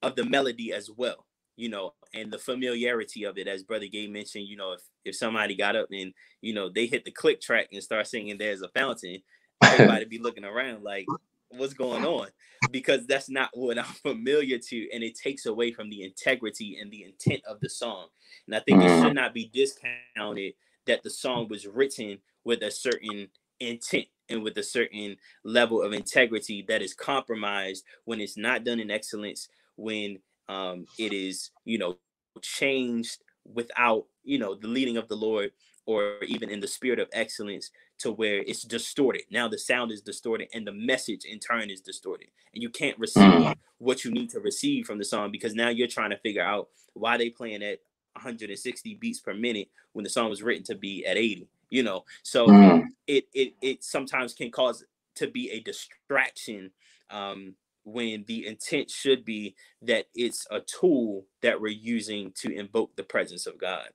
[0.02, 4.10] of the melody as well you know and the familiarity of it as brother gabe
[4.10, 7.40] mentioned you know if if somebody got up and you know they hit the click
[7.40, 9.20] track and start singing there's a fountain
[9.62, 11.06] everybody be looking around like
[11.50, 12.28] what's going on?
[12.70, 16.90] Because that's not what i'm familiar to and it takes away from the integrity and
[16.90, 18.06] the intent of the song.
[18.46, 20.54] And i think it should not be discounted
[20.86, 23.28] that the song was written with a certain
[23.60, 28.80] intent and with a certain level of integrity that is compromised when it's not done
[28.80, 31.98] in excellence when um, it is you know
[32.42, 35.50] changed without you know the leading of the lord
[35.86, 40.02] or even in the spirit of excellence to where it's distorted now the sound is
[40.02, 44.30] distorted and the message in turn is distorted and you can't receive what you need
[44.30, 47.62] to receive from the song because now you're trying to figure out why they playing
[47.62, 47.80] at
[48.14, 52.04] 160 beats per minute when the song was written to be at 80 you know
[52.24, 52.88] so Mm.
[53.06, 54.84] it it it sometimes can cause
[55.16, 56.72] to be a distraction
[57.10, 62.94] um when the intent should be that it's a tool that we're using to invoke
[62.96, 63.88] the presence of God.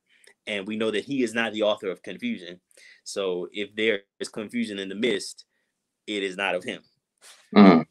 [0.47, 2.59] And we know that He is not the author of confusion.
[3.03, 5.45] So if there is confusion in the midst,
[6.07, 6.81] it is not of Him.
[7.55, 7.85] Mm.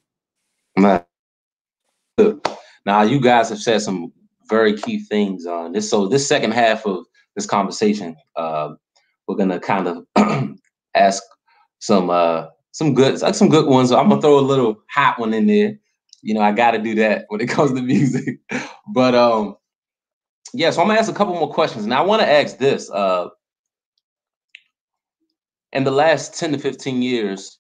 [2.87, 4.13] Now, you guys have said some
[4.49, 5.89] very key things on this.
[5.89, 8.75] So, this second half of this conversation, uh,
[9.27, 10.07] we're gonna kind of
[10.95, 11.23] ask
[11.79, 13.91] some uh, some good like some good ones.
[13.91, 15.79] I'm gonna throw a little hot one in there.
[16.23, 18.39] You know, I got to do that when it comes to music.
[18.93, 19.57] but um,
[20.55, 20.71] yeah.
[20.71, 22.91] So I'm gonna ask a couple more questions, and I want to ask this.
[22.91, 23.29] Uh,
[25.73, 27.59] in the last 10 to 15 years,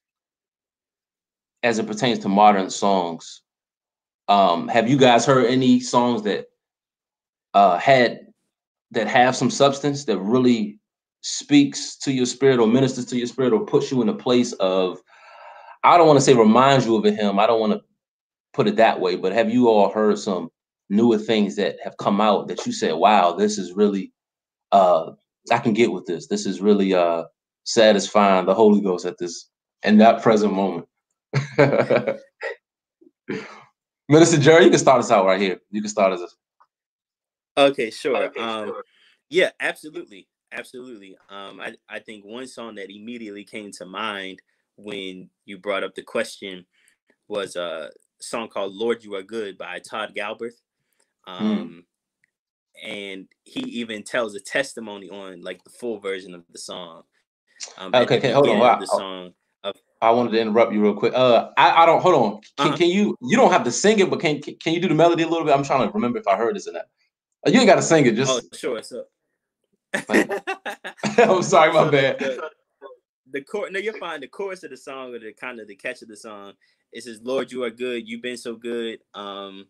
[1.64, 3.42] as it pertains to modern songs,
[4.28, 6.47] um, have you guys heard any songs that
[7.55, 8.20] uh, had
[8.92, 10.78] that have some substance that really
[11.22, 14.53] speaks to your spirit or ministers to your spirit or puts you in a place
[14.55, 15.01] of
[15.82, 17.38] I don't want to say reminds you of him.
[17.38, 17.82] I don't want to
[18.53, 20.51] put it that way, but have you all heard some
[20.95, 24.12] newer things that have come out that you said, wow, this is really
[24.72, 25.12] uh
[25.51, 26.26] I can get with this.
[26.26, 27.24] This is really uh
[27.64, 29.51] satisfying the Holy Ghost at this
[29.82, 30.86] in that present moment.
[34.09, 35.59] Minister Jerry, you can start us out right here.
[35.70, 36.36] You can start us.
[37.57, 38.16] Okay, sure.
[38.16, 38.84] Okay, um, sure.
[39.30, 41.16] Yeah, absolutely, absolutely.
[41.30, 44.40] Um, I I think one song that immediately came to mind
[44.76, 46.66] when you brought up the question
[47.28, 47.90] was a
[48.20, 50.61] song called "Lord You Are Good" by Todd Galberth.
[51.27, 51.45] Hmm.
[51.45, 51.85] Um,
[52.87, 52.89] mm.
[52.89, 57.03] and he even tells a testimony on like the full version of the song.
[57.79, 58.59] Um, okay, okay, hold on.
[58.59, 58.79] Wow.
[58.79, 59.33] The song.
[59.62, 61.14] Of, I wanted to interrupt you real quick.
[61.14, 62.41] Uh, I, I don't hold on.
[62.59, 62.77] Can, uh-huh.
[62.77, 63.16] can you?
[63.22, 65.45] You don't have to sing it, but can can you do the melody a little
[65.45, 65.55] bit?
[65.55, 66.87] I'm trying to remember if I heard this or not.
[67.47, 68.14] Uh, you ain't got to sing it.
[68.14, 68.83] Just oh, sure.
[68.83, 69.05] So
[71.18, 72.18] I'm sorry, my so bad.
[72.18, 72.51] The,
[73.33, 74.20] the chorus, no, you're fine.
[74.20, 76.53] The chorus of the song, or the kind of the catch of the song,
[76.93, 78.07] it says, "Lord, you are good.
[78.07, 79.01] You've been so good.
[79.14, 79.66] Um,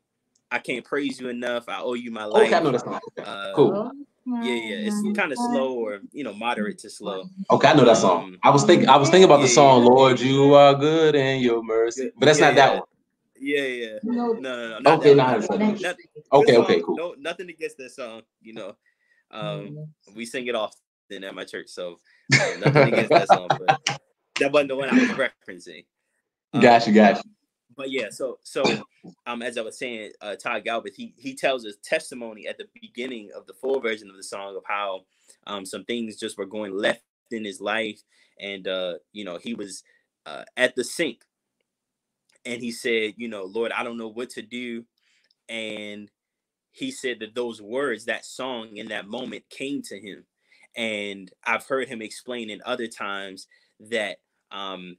[0.50, 1.68] I can't praise you enough.
[1.68, 3.00] I owe you my life." Okay, I know that song.
[3.24, 3.92] Uh, cool.
[4.26, 7.28] Yeah, yeah, it's kind of slow or you know moderate to slow.
[7.50, 8.24] Okay, I know that song.
[8.24, 9.88] Um, I was thinking, I was thinking about yeah, the song yeah.
[9.88, 12.82] "Lord, You Are Good and Your Mercy," but that's yeah, not that one.
[13.38, 13.98] Yeah, yeah.
[14.02, 14.90] No, no, no.
[14.94, 15.96] okay, not, not,
[16.32, 16.96] okay, okay, cool.
[16.96, 18.22] No, nothing against that song.
[18.40, 18.76] You know,
[19.30, 19.76] um,
[20.14, 21.98] we sing it often at my church, so
[22.32, 23.78] uh, nothing against that song, but
[24.40, 25.10] that wasn't the one I was
[25.48, 25.84] referencing.
[26.54, 27.22] Um, gotcha, gotcha.
[27.76, 28.64] But yeah, so so
[29.26, 32.66] um, as I was saying, uh, Todd Galberth, he he tells his testimony at the
[32.80, 35.02] beginning of the full version of the song of how
[35.46, 38.02] um some things just were going left in his life,
[38.40, 39.84] and uh, you know, he was
[40.26, 41.24] uh, at the sink,
[42.44, 44.84] and he said, you know, Lord, I don't know what to do,
[45.48, 46.10] and
[46.72, 50.24] he said that those words, that song in that moment came to him.
[50.76, 53.46] And I've heard him explain in other times
[53.80, 54.18] that
[54.52, 54.96] um,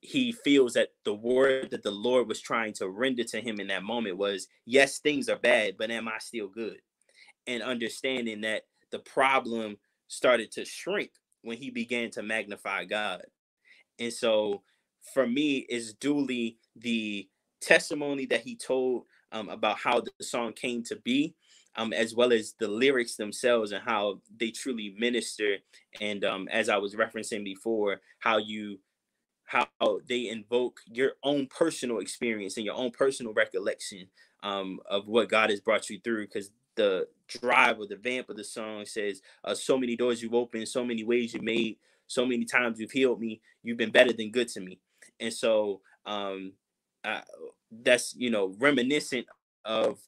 [0.00, 3.66] he feels that the word that the Lord was trying to render to him in
[3.68, 6.78] that moment was, yes, things are bad, but am I still good?
[7.46, 9.76] And understanding that the problem
[10.06, 11.10] started to shrink
[11.42, 13.22] when he began to magnify God.
[13.98, 14.62] And so
[15.12, 17.28] for me, it's duly the
[17.60, 21.34] testimony that he told um, about how the song came to be,
[21.76, 25.56] um, as well as the lyrics themselves and how they truly minister.
[26.00, 28.78] And um, as I was referencing before, how you
[29.48, 29.66] how
[30.06, 34.06] they invoke your own personal experience and your own personal recollection
[34.42, 36.26] um, of what God has brought you through.
[36.26, 40.34] Because the drive or the vamp of the song says, uh, "So many doors you've
[40.34, 43.40] opened, so many ways you made, so many times you've healed me.
[43.62, 44.80] You've been better than good to me."
[45.18, 46.52] And so um,
[47.02, 47.22] uh,
[47.70, 49.26] that's you know reminiscent
[49.64, 49.98] of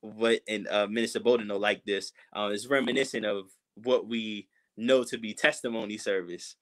[0.00, 2.12] what and uh, Minister Bolden know like this.
[2.32, 6.56] Uh, it's reminiscent of what we know to be testimony service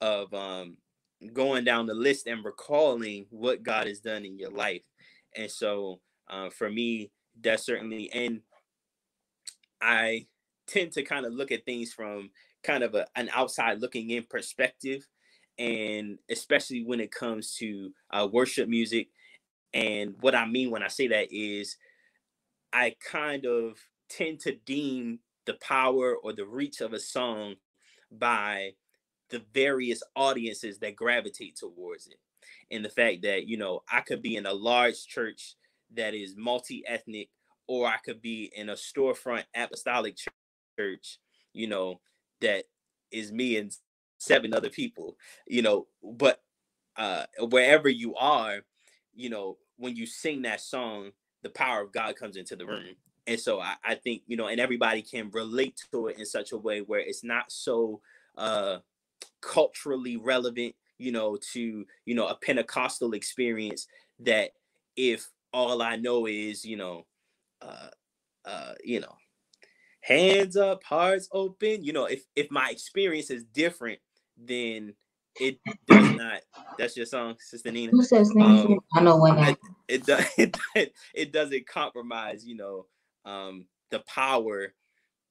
[0.00, 0.78] of um,
[1.32, 4.84] going down the list and recalling what God has done in your life.
[5.36, 7.10] And so uh, for me,
[7.40, 8.40] that's certainly and
[9.80, 10.26] I
[10.66, 12.30] tend to kind of look at things from
[12.62, 15.06] kind of a, an outside looking in perspective
[15.58, 19.08] and especially when it comes to uh, worship music
[19.76, 21.76] and what I mean when I say that is,
[22.72, 27.56] I kind of tend to deem the power or the reach of a song
[28.10, 28.70] by
[29.30, 32.18] the various audiences that gravitate towards it.
[32.70, 35.54] And the fact that, you know, I could be in a large church
[35.94, 37.28] that is multi ethnic,
[37.66, 40.16] or I could be in a storefront apostolic
[40.78, 41.18] church,
[41.52, 42.00] you know,
[42.40, 42.64] that
[43.10, 43.76] is me and
[44.18, 45.16] seven other people,
[45.46, 46.42] you know, but
[46.96, 48.60] uh, wherever you are,
[49.14, 51.10] you know, when you sing that song,
[51.42, 52.96] the power of God comes into the room.
[53.26, 56.52] And so I, I think, you know, and everybody can relate to it in such
[56.52, 58.00] a way where it's not so
[58.36, 58.78] uh
[59.40, 63.86] culturally relevant, you know, to, you know, a Pentecostal experience
[64.20, 64.50] that
[64.96, 67.06] if all I know is, you know,
[67.62, 67.88] uh,
[68.44, 69.16] uh, you know,
[70.00, 71.84] hands up, hearts open.
[71.84, 73.98] You know, if if my experience is different,
[74.36, 74.94] then
[75.40, 76.40] it does not.
[76.78, 77.90] That's your song, Sister Nina.
[77.92, 79.38] Who says um, I know one.
[79.38, 79.58] It,
[79.88, 80.26] it does.
[80.36, 82.46] It, it doesn't compromise.
[82.46, 82.86] You know,
[83.24, 84.74] um, the power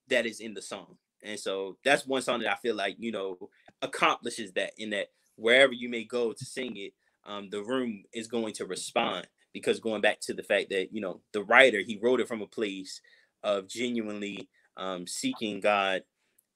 [0.10, 3.12] that is in the song, and so that's one song that I feel like you
[3.12, 3.38] know
[3.82, 4.72] accomplishes that.
[4.78, 5.08] In that
[5.38, 6.94] wherever you may go to sing it,
[7.26, 11.02] um, the room is going to respond because going back to the fact that you
[11.02, 13.02] know the writer he wrote it from a place
[13.44, 16.04] of genuinely um, seeking God,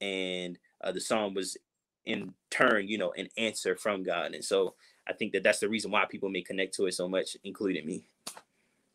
[0.01, 1.57] and uh, the song was
[2.05, 4.33] in turn, you know, an answer from God.
[4.33, 4.75] And so
[5.07, 7.85] I think that that's the reason why people may connect to it so much, including
[7.87, 8.03] me.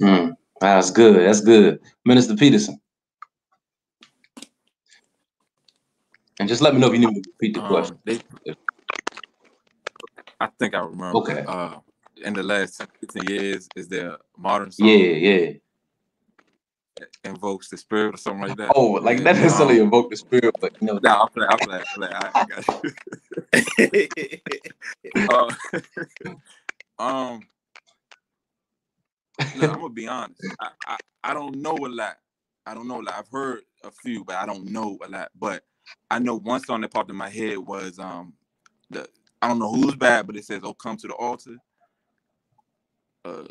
[0.02, 1.16] Mm, that's good.
[1.16, 2.80] That's good, Minister Peterson.
[6.40, 7.98] And just let me know if you need me to repeat the um, question.
[8.04, 8.20] They,
[10.40, 11.18] I think I remember.
[11.18, 11.44] Okay.
[11.46, 11.76] Uh,
[12.24, 14.88] in the last 15 years, is there modern song?
[14.88, 15.52] Yeah, yeah
[17.24, 18.72] invokes the spirit or something like that.
[18.74, 20.98] Oh, like that necessarily um, invoke the spirit, but you know.
[21.02, 21.50] Nah, I'm playing.
[21.50, 21.84] I'm playing.
[21.88, 22.14] I'm playing.
[22.14, 22.92] I, I got you.
[25.28, 25.52] uh,
[27.02, 27.40] um,
[29.56, 30.40] look, I'm gonna be honest.
[30.60, 32.16] I, I I don't know a lot.
[32.66, 33.14] I don't know a lot.
[33.18, 35.30] I've heard a few, but I don't know a lot.
[35.38, 35.64] But
[36.10, 38.34] I know one song that popped in my head was um
[38.90, 39.08] the
[39.42, 41.56] I don't know who's bad, but it says, "Oh, come to the altar."
[43.24, 43.44] Uh,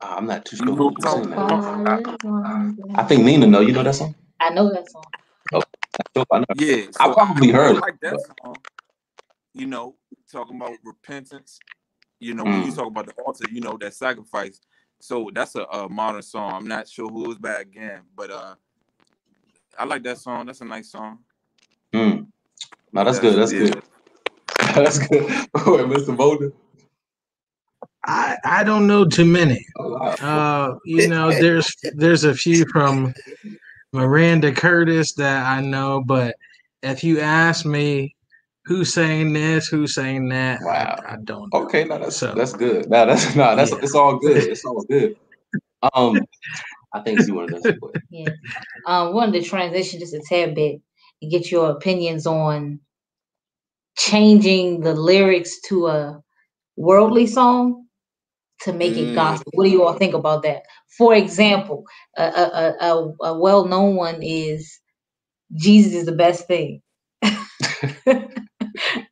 [0.00, 2.80] I'm not too sure who sing that.
[2.94, 3.60] I think Nina know.
[3.60, 4.14] You know that song?
[4.40, 5.04] I know that song.
[5.52, 6.44] Oh, I know.
[6.56, 8.56] Yeah, so I probably heard like that song.
[9.52, 9.96] You know,
[10.30, 11.58] talking about repentance.
[12.20, 12.52] You know, mm.
[12.52, 12.76] when you mm.
[12.76, 14.60] talk about the altar, you know that sacrifice.
[15.00, 16.52] So that's a, a, modern song.
[16.52, 18.54] I'm not sure who was back again, but uh,
[19.78, 20.46] I like that song.
[20.46, 21.18] That's a nice song.
[21.92, 22.26] Mm.
[22.92, 23.36] No, that's, that's good.
[23.36, 23.58] That's yeah.
[23.58, 23.82] good.
[24.84, 25.22] that's good.
[25.66, 26.16] Wait, Mr.
[26.16, 26.52] Bolden.
[28.06, 29.64] I, I don't know too many.
[29.78, 33.14] Uh, you know, there's there's a few from
[33.92, 36.34] Maranda Curtis that I know, but
[36.82, 38.14] if you ask me
[38.64, 41.00] who's saying this, who's saying that, wow.
[41.06, 41.52] I, I don't.
[41.52, 41.62] Know.
[41.62, 42.90] Okay, no, that's so, that's good.
[42.90, 43.78] No, that's no, that's yeah.
[43.82, 44.36] it's all good.
[44.36, 45.16] It's all good.
[45.94, 46.18] Um,
[46.94, 47.78] I think you wanted to.
[48.10, 48.30] Yeah,
[48.86, 50.80] um, wanted to transition just a tad bit
[51.20, 52.80] and get your opinions on
[53.98, 56.20] changing the lyrics to a
[56.76, 57.86] worldly song
[58.62, 59.12] to make mm.
[59.12, 59.50] it gospel.
[59.54, 60.62] What do you all think about that?
[60.96, 61.84] For example,
[62.16, 64.80] a, a, a, a well known one is
[65.54, 66.80] Jesus is the best thing.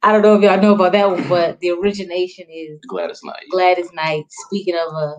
[0.05, 3.45] I don't know if y'all know about that one, but the origination is Gladys Knight.
[3.51, 4.25] Gladys Knight.
[4.47, 5.15] Speaking of a,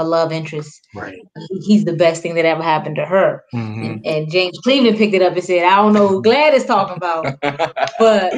[0.00, 1.20] a love interest, right?
[1.66, 3.44] He's the best thing that ever happened to her.
[3.54, 3.84] Mm-hmm.
[3.84, 6.96] And, and, James Cleveland picked it up and said, "I don't know who Gladys talking
[6.96, 7.36] about,
[7.98, 8.32] but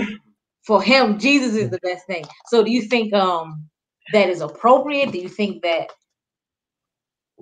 [0.67, 3.65] for him, Jesus is the best thing." So, do you think um
[4.13, 5.13] that is appropriate?
[5.13, 5.91] Do you think that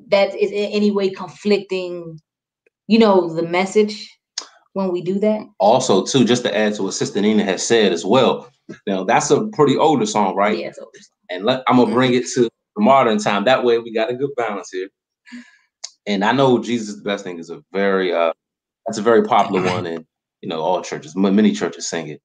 [0.08, 2.20] that is in any way conflicting,
[2.86, 4.18] you know, the message
[4.74, 5.40] when we do that?
[5.58, 8.50] Also, too, just to add to what Sister Nina has said as well.
[8.86, 10.58] Now that's a pretty older song, right?
[10.58, 10.98] Yeah, it's older.
[11.30, 12.49] And let, I'm gonna bring it to
[12.80, 13.44] modern time.
[13.44, 14.88] That way, we got a good balance here.
[16.06, 18.32] And I know Jesus the best thing is a very uh
[18.86, 20.04] that's a very popular one, and
[20.42, 22.22] you know all churches, many churches sing it.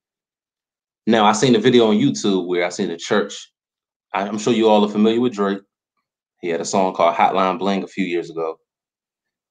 [1.07, 3.47] Now I seen a video on YouTube where I seen a church
[4.13, 5.61] I'm sure you all are familiar with Drake.
[6.41, 8.57] He had a song called Hotline Bling a few years ago.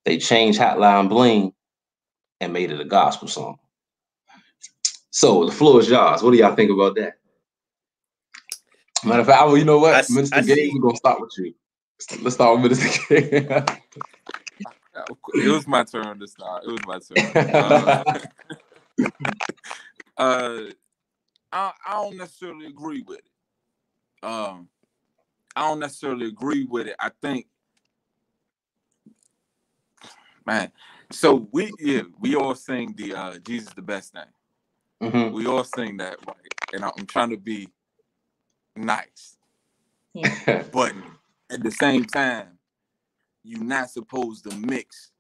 [0.05, 1.53] They changed Hotline Bling
[2.41, 3.57] and made it a gospel song.
[5.11, 6.23] So the floor is yours.
[6.23, 7.15] What do y'all think about that?
[9.05, 11.55] Matter of fact, you know what, I, Minister Gabe, we're gonna start with you.
[12.23, 13.51] Let's start with Minister Gabe.
[15.35, 16.65] it was my turn to start.
[16.65, 17.55] It was my turn.
[17.55, 18.05] Uh,
[20.17, 20.61] uh,
[21.53, 23.29] I, I don't necessarily agree with it
[24.25, 24.69] um,
[25.55, 26.97] I don't necessarily agree with it.
[26.99, 27.47] I think,
[30.47, 30.73] man.
[31.13, 34.23] So we yeah we all sing the uh, Jesus the best thing.
[35.03, 35.35] Mm-hmm.
[35.35, 37.69] We all sing that right, and I'm trying to be
[38.77, 39.37] nice,
[40.14, 40.64] yeah.
[40.72, 40.95] but
[41.51, 42.59] at the same time,
[43.45, 45.11] you're not supposed to mix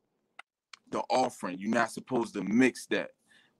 [0.90, 1.58] the offering.
[1.58, 3.10] You're not supposed to mix that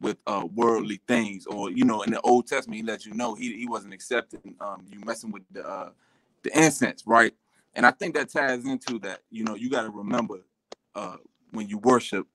[0.00, 3.34] with uh, worldly things, or you know, in the Old Testament, he let you know
[3.34, 5.90] he, he wasn't accepting um, you messing with the uh,
[6.42, 7.34] the incense, right?
[7.74, 9.20] And I think that ties into that.
[9.30, 10.40] You know, you got to remember
[10.94, 11.16] uh,
[11.52, 12.26] when you worship,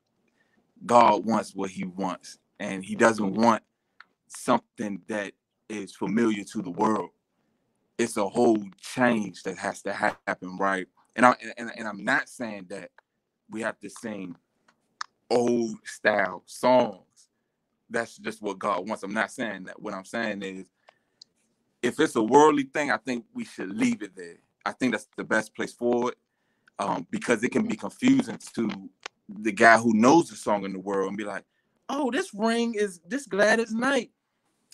[0.86, 3.64] God wants what He wants, and He doesn't want
[4.28, 5.34] something that
[5.70, 7.10] is familiar to the world.
[8.00, 10.88] It's a whole change that has to happen, right?
[11.18, 12.92] And I and, and I'm not saying that
[13.52, 14.36] we have to sing
[15.32, 17.04] old style songs
[17.90, 19.04] that's just what God wants.
[19.04, 19.82] I'm not saying that.
[19.82, 20.66] What I'm saying is,
[21.84, 24.38] if it's a worldly thing, I think we should leave it there.
[24.66, 26.10] I think that's the best place for it.
[26.80, 28.70] um, because it can be confusing to
[29.30, 31.46] the guy who knows the song in the world and be like,
[31.90, 34.12] "Oh, this ring is this Gladys Knight,"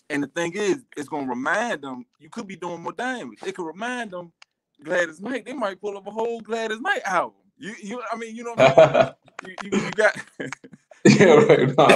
[0.09, 3.39] and the thing is, it's gonna remind them you could be doing more damage.
[3.45, 4.31] It could remind them
[4.83, 5.45] Gladys Knight.
[5.45, 7.39] They might pull up a whole Gladys Knight album.
[7.57, 9.13] You, you, I mean, you know, what I
[9.45, 9.55] mean?
[9.63, 10.15] you, you, you got.
[11.05, 11.77] yeah, right.
[11.77, 11.87] No,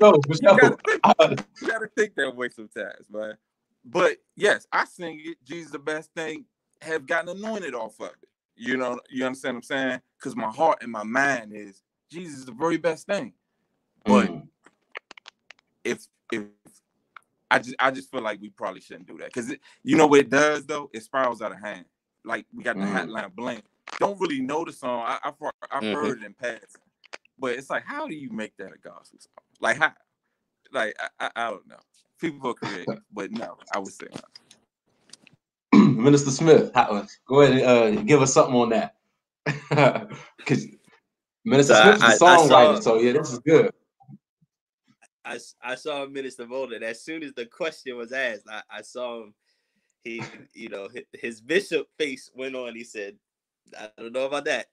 [0.00, 3.36] no, you, gotta think, you gotta think that way sometimes, man.
[3.84, 5.38] But yes, I sing it.
[5.44, 6.44] Jesus, the best thing.
[6.82, 8.28] Have gotten anointed off of it.
[8.56, 10.00] You know, you understand what I'm saying?
[10.18, 13.34] Because my heart and my mind is Jesus is the very best thing.
[14.04, 14.48] But mm.
[15.84, 16.44] if if
[17.50, 20.20] I just I just feel like we probably shouldn't do that because you know what
[20.20, 20.88] it does though?
[20.92, 21.84] It spirals out of hand.
[22.24, 22.92] Like we got the mm.
[22.92, 23.62] Hotline Bling.
[23.98, 25.04] Don't really know the song.
[25.06, 25.34] I, have
[25.70, 25.94] I've mm-hmm.
[25.94, 26.76] heard it in past,
[27.38, 29.44] but it's like, how do you make that a gospel song?
[29.60, 29.92] Like how?
[30.72, 31.76] Like I, I, I don't know.
[32.20, 34.24] People are creative, but no, I would say not.
[35.96, 36.72] Minister Smith,
[37.26, 38.94] go ahead and uh, give us something on that.
[40.36, 40.66] Because
[41.44, 43.72] Minister so Smith's a songwriter, so yeah, this is good.
[45.24, 48.46] I, I saw Minister Bolden as soon as the question was asked.
[48.48, 49.34] I, I saw him.
[50.02, 50.22] He,
[50.54, 52.74] you know, his, his bishop face went on.
[52.74, 53.16] He said,
[53.78, 54.66] "I don't know about that,"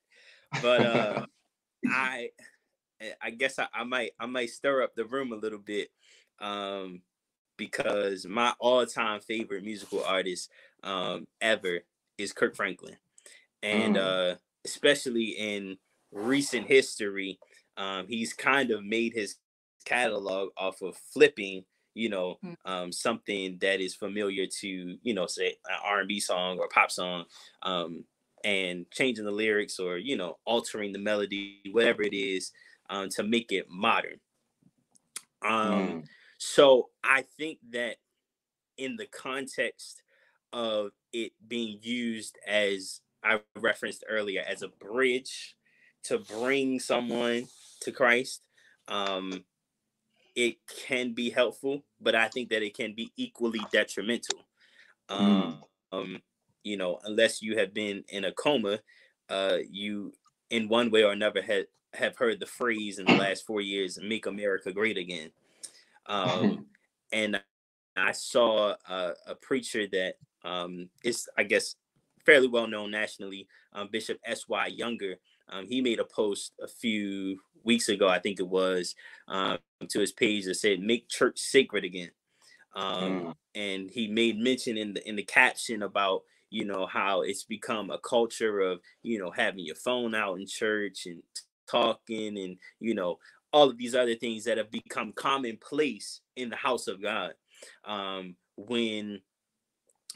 [0.61, 1.25] but uh,
[1.87, 2.29] I,
[3.21, 5.89] I guess I, I might, I might stir up the room a little bit,
[6.39, 7.01] um,
[7.57, 10.49] because my all-time favorite musical artist
[10.83, 11.81] um, ever
[12.17, 12.95] is Kirk Franklin,
[13.61, 14.33] and mm.
[14.33, 15.77] uh, especially in
[16.11, 17.37] recent history,
[17.75, 19.35] um, he's kind of made his
[19.87, 21.63] catalog off of flipping
[21.93, 22.55] you know mm.
[22.65, 27.23] um, something that is familiar to you know say an r&b song or pop song
[27.63, 28.03] um,
[28.43, 32.51] and changing the lyrics or you know altering the melody whatever it is
[32.89, 34.19] um, to make it modern
[35.41, 36.03] um, mm.
[36.37, 37.95] so i think that
[38.77, 40.03] in the context
[40.53, 45.55] of it being used as i referenced earlier as a bridge
[46.03, 47.47] to bring someone
[47.81, 48.43] to christ
[48.89, 49.43] um,
[50.37, 54.45] it can be helpful, but I think that it can be equally detrimental.
[55.09, 55.97] Um, mm.
[55.97, 56.21] um,
[56.63, 58.79] you know, unless you have been in a coma,
[59.29, 60.13] uh, you
[60.51, 63.97] in one way or another had have heard the phrase in the last four years
[63.99, 65.31] "Make America Great Again,"
[66.05, 66.67] um,
[67.11, 67.41] and
[67.95, 71.75] I saw a, a preacher that um, is, I guess,
[72.27, 74.47] fairly well known nationally, um, Bishop S.
[74.47, 74.67] Y.
[74.67, 75.15] Younger.
[75.49, 78.95] Um, he made a post a few weeks ago, I think it was,
[79.27, 79.57] um,
[79.89, 82.11] to his page that said "Make church sacred again,"
[82.75, 83.33] um, mm.
[83.55, 87.89] and he made mention in the in the caption about you know how it's become
[87.89, 91.21] a culture of you know having your phone out in church and
[91.69, 93.17] talking and you know
[93.51, 97.33] all of these other things that have become commonplace in the house of God.
[97.85, 99.21] Um, when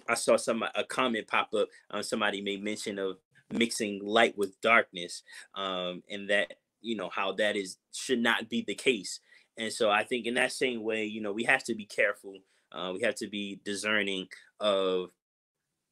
[0.07, 3.17] I saw some a comment pop up, uh, somebody made mention of
[3.51, 5.23] mixing light with darkness,
[5.55, 9.19] um, and that you know how that is should not be the case.
[9.57, 12.35] And so i think in that same way you know we have to be careful
[12.71, 14.27] uh, we have to be discerning
[14.59, 15.09] of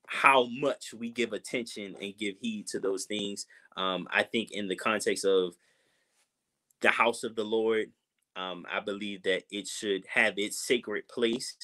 [0.07, 3.45] how much we give attention and give heed to those things.
[3.77, 5.55] Um, i think in the context of
[6.81, 7.91] the house of the lord
[8.35, 11.55] um, i believe that it should have its sacred place.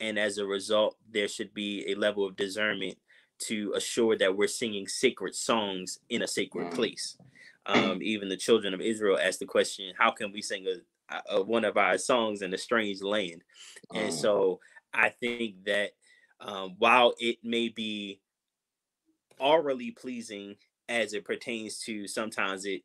[0.00, 2.96] And as a result there should be a level of discernment
[3.38, 6.74] to assure that we're singing sacred songs in a sacred mm.
[6.74, 7.16] place
[7.66, 11.42] um, even the children of Israel asked the question, "How can we sing a, a
[11.42, 13.42] one of our songs in a strange land?"
[13.94, 14.14] And oh.
[14.14, 14.60] so
[14.94, 15.90] I think that
[16.40, 18.20] um, while it may be
[19.38, 20.56] orally pleasing
[20.88, 22.82] as it pertains to sometimes it,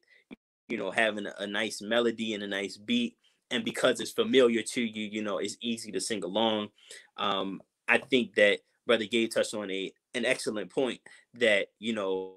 [0.68, 3.18] you know, having a, a nice melody and a nice beat,
[3.52, 6.70] and because it's familiar to you, you know, it's easy to sing along.
[7.18, 11.02] Um, I think that Brother Gabe touched on a an excellent point
[11.36, 12.36] that you know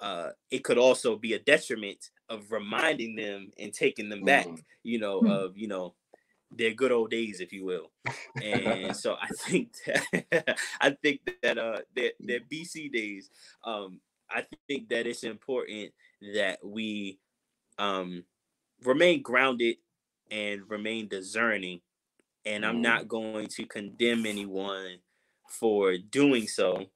[0.00, 4.58] uh, it could also be a detriment of reminding them and taking them back, mm.
[4.82, 5.30] you know, mm.
[5.30, 5.94] of you know
[6.50, 7.90] their good old days, if you will.
[8.42, 13.30] And so I think that I think that uh their, their BC days,
[13.64, 15.92] um, I think that it's important
[16.34, 17.18] that we
[17.78, 18.24] um
[18.84, 19.76] remain grounded
[20.30, 21.80] and remain discerning.
[22.44, 23.08] And I'm not mm.
[23.08, 24.98] going to condemn anyone
[25.48, 26.86] for doing so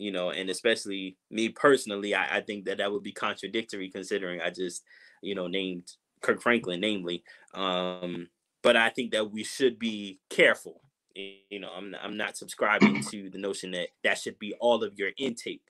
[0.00, 4.40] you know, and especially me personally, I, I think that that would be contradictory considering
[4.40, 4.82] I just,
[5.22, 5.92] you know, named
[6.22, 7.22] Kirk Franklin, namely.
[7.52, 8.28] Um,
[8.62, 10.80] but I think that we should be careful.
[11.14, 14.98] You know, I'm I'm not subscribing to the notion that that should be all of
[14.98, 15.60] your intake.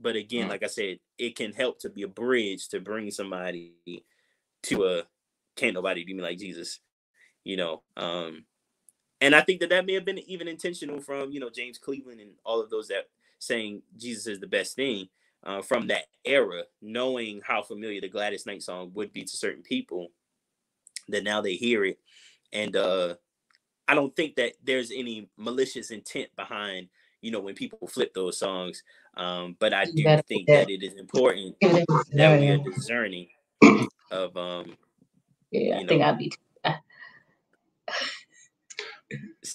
[0.00, 0.50] But again, mm.
[0.50, 3.74] like I said, it can help to be a bridge to bring somebody
[4.62, 5.02] to a
[5.54, 6.80] can't nobody do me like Jesus,
[7.44, 7.82] you know.
[7.98, 8.46] Um,
[9.20, 12.20] and I think that that may have been even intentional from you know James Cleveland
[12.20, 13.08] and all of those that
[13.38, 15.08] saying Jesus is the best thing.
[15.46, 19.62] uh, from that era, knowing how familiar the Gladys Knight song would be to certain
[19.62, 20.08] people,
[21.08, 22.00] that now they hear it,
[22.52, 23.14] and uh,
[23.86, 26.88] I don't think that there's any malicious intent behind
[27.22, 28.82] you know when people flip those songs,
[29.16, 33.28] um, but I do think that it is important that we are discerning
[34.10, 34.76] of um.
[35.52, 36.32] Yeah, I know, think I'd be.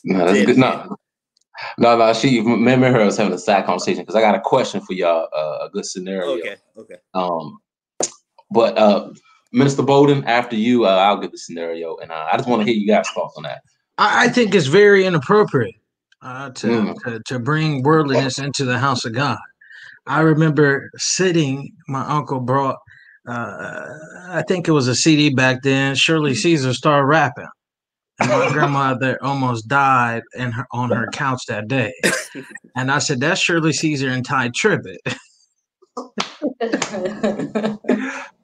[0.05, 0.57] no, that's good.
[0.57, 0.95] No,
[1.77, 2.13] no, no.
[2.13, 5.27] She remember her was having a side conversation because I got a question for y'all.
[5.33, 6.37] Uh, a good scenario.
[6.37, 6.55] Okay.
[6.77, 6.95] Okay.
[7.13, 7.59] Um,
[8.51, 9.11] but uh,
[9.51, 12.65] Minister Bolden, after you, uh, I'll give the scenario, and uh, I just want to
[12.65, 13.61] hear you guys' thoughts on that.
[13.97, 15.75] I, I think it's very inappropriate
[16.21, 17.03] uh, to, mm.
[17.03, 19.39] to to bring worldliness into the house of God.
[20.07, 21.73] I remember sitting.
[21.87, 22.77] My uncle brought.
[23.27, 23.87] Uh,
[24.29, 25.93] I think it was a CD back then.
[25.95, 27.47] Shirley Caesar started rapping
[28.21, 31.93] and my grandmother almost died in her, on her couch that day.
[32.73, 34.99] And I said, "That's Shirley Caesar and Tye Tribbett."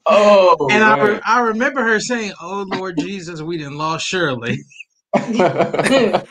[0.05, 4.57] oh, and I, re- I remember her saying, "Oh Lord Jesus, we didn't lost Shirley."
[5.15, 6.23] oh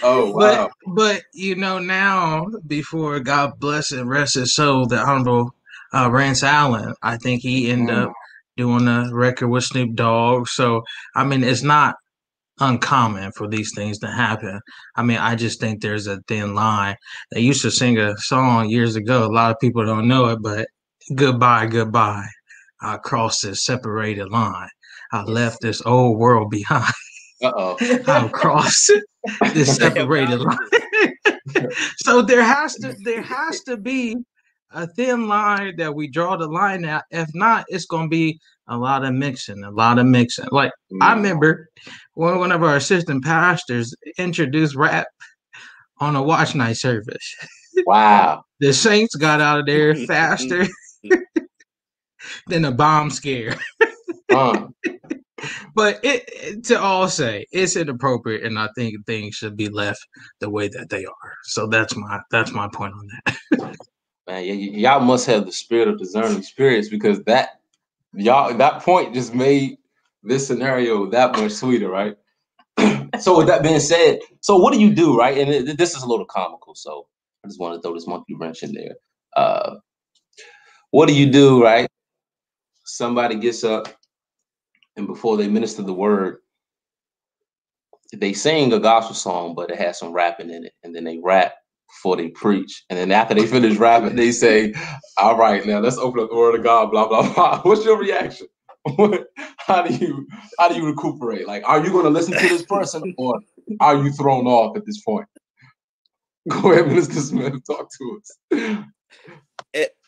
[0.00, 0.32] wow!
[0.32, 5.56] But, but you know now, before God bless and rest his soul, the honorable
[5.92, 8.06] uh, Rance Allen, I think he ended mm.
[8.06, 8.12] up
[8.56, 10.48] doing a record with Snoop Dogg.
[10.48, 10.82] So
[11.14, 11.96] I mean, it's not
[12.60, 14.60] uncommon for these things to happen.
[14.96, 16.96] I mean, I just think there's a thin line.
[17.30, 19.24] They used to sing a song years ago.
[19.24, 20.68] A lot of people don't know it, but
[21.14, 22.26] goodbye, goodbye.
[22.80, 24.68] I crossed this separated line.
[25.12, 26.92] I left this old world behind.
[27.42, 27.76] Uh-oh.
[28.06, 28.92] I've crossed
[29.52, 30.58] this separated line.
[31.98, 34.16] so there has to there has to be
[34.74, 37.04] a thin line that we draw the line at.
[37.10, 40.48] If not, it's gonna be a lot of mixing, a lot of mixing.
[40.50, 41.68] Like I remember
[42.14, 45.06] when one of our assistant pastors introduced rap
[45.98, 47.34] on a watch night service.
[47.86, 48.44] Wow.
[48.60, 50.66] the Saints got out of there faster
[52.46, 53.56] than a bomb scare.
[54.30, 54.66] Uh.
[55.74, 59.98] but it, to all say it's inappropriate and i think things should be left
[60.38, 63.76] the way that they are so that's my that's my point on that
[64.32, 67.60] man, y- y'all must have the spirit of discerning spirits because that
[68.14, 69.78] y'all that point just made
[70.22, 72.16] this scenario that much sweeter, right?
[73.20, 75.38] so with that being said, so what do you do, right?
[75.38, 77.06] And it, this is a little comical, so
[77.44, 78.96] I just want to throw this monkey wrench in there.
[79.36, 79.76] Uh,
[80.92, 81.88] what do you do, right?
[82.84, 83.88] Somebody gets up,
[84.96, 86.38] and before they minister the word,
[88.16, 91.18] they sing a gospel song, but it has some rapping in it, and then they
[91.18, 91.54] rap
[91.92, 92.84] before they preach.
[92.90, 94.74] And then after they finish rapping, they say,
[95.16, 97.60] All right, now let's open up the word of God, blah, blah, blah.
[97.62, 98.48] What's your reaction?
[99.58, 100.26] how do you
[100.58, 101.46] how do you recuperate?
[101.46, 103.38] Like, are you gonna listen to this person or
[103.80, 105.28] are you thrown off at this point?
[106.48, 108.84] Go ahead, Minister Smith, talk to us.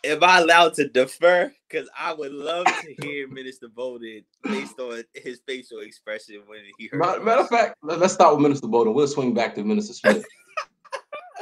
[0.05, 1.53] Am I allowed to defer?
[1.69, 6.89] Because I would love to hear Minister Bolden based on his facial expression when he
[6.89, 6.99] heard.
[6.99, 8.93] Matter, matter of fact, let's start with Minister Bolden.
[8.93, 10.27] We'll swing back to Minister Smith.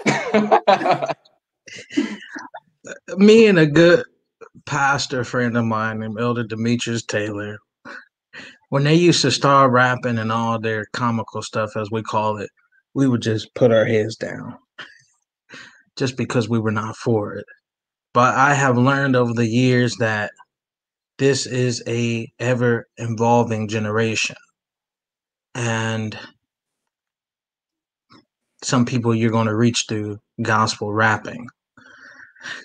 [3.16, 4.04] Me and a good
[4.66, 7.58] pastor friend of mine named Elder Demetrius Taylor,
[8.70, 12.50] when they used to start rapping and all their comical stuff, as we call it,
[12.94, 14.56] we would just put our heads down
[15.96, 17.46] just because we were not for it.
[18.14, 20.32] But I have learned over the years that
[21.18, 24.36] this is a ever evolving generation.
[25.54, 26.18] And
[28.62, 31.46] some people you're going to reach through gospel rapping.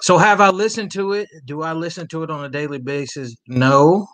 [0.01, 1.27] So have I listened to it?
[1.45, 3.35] Do I listen to it on a daily basis?
[3.47, 4.07] No,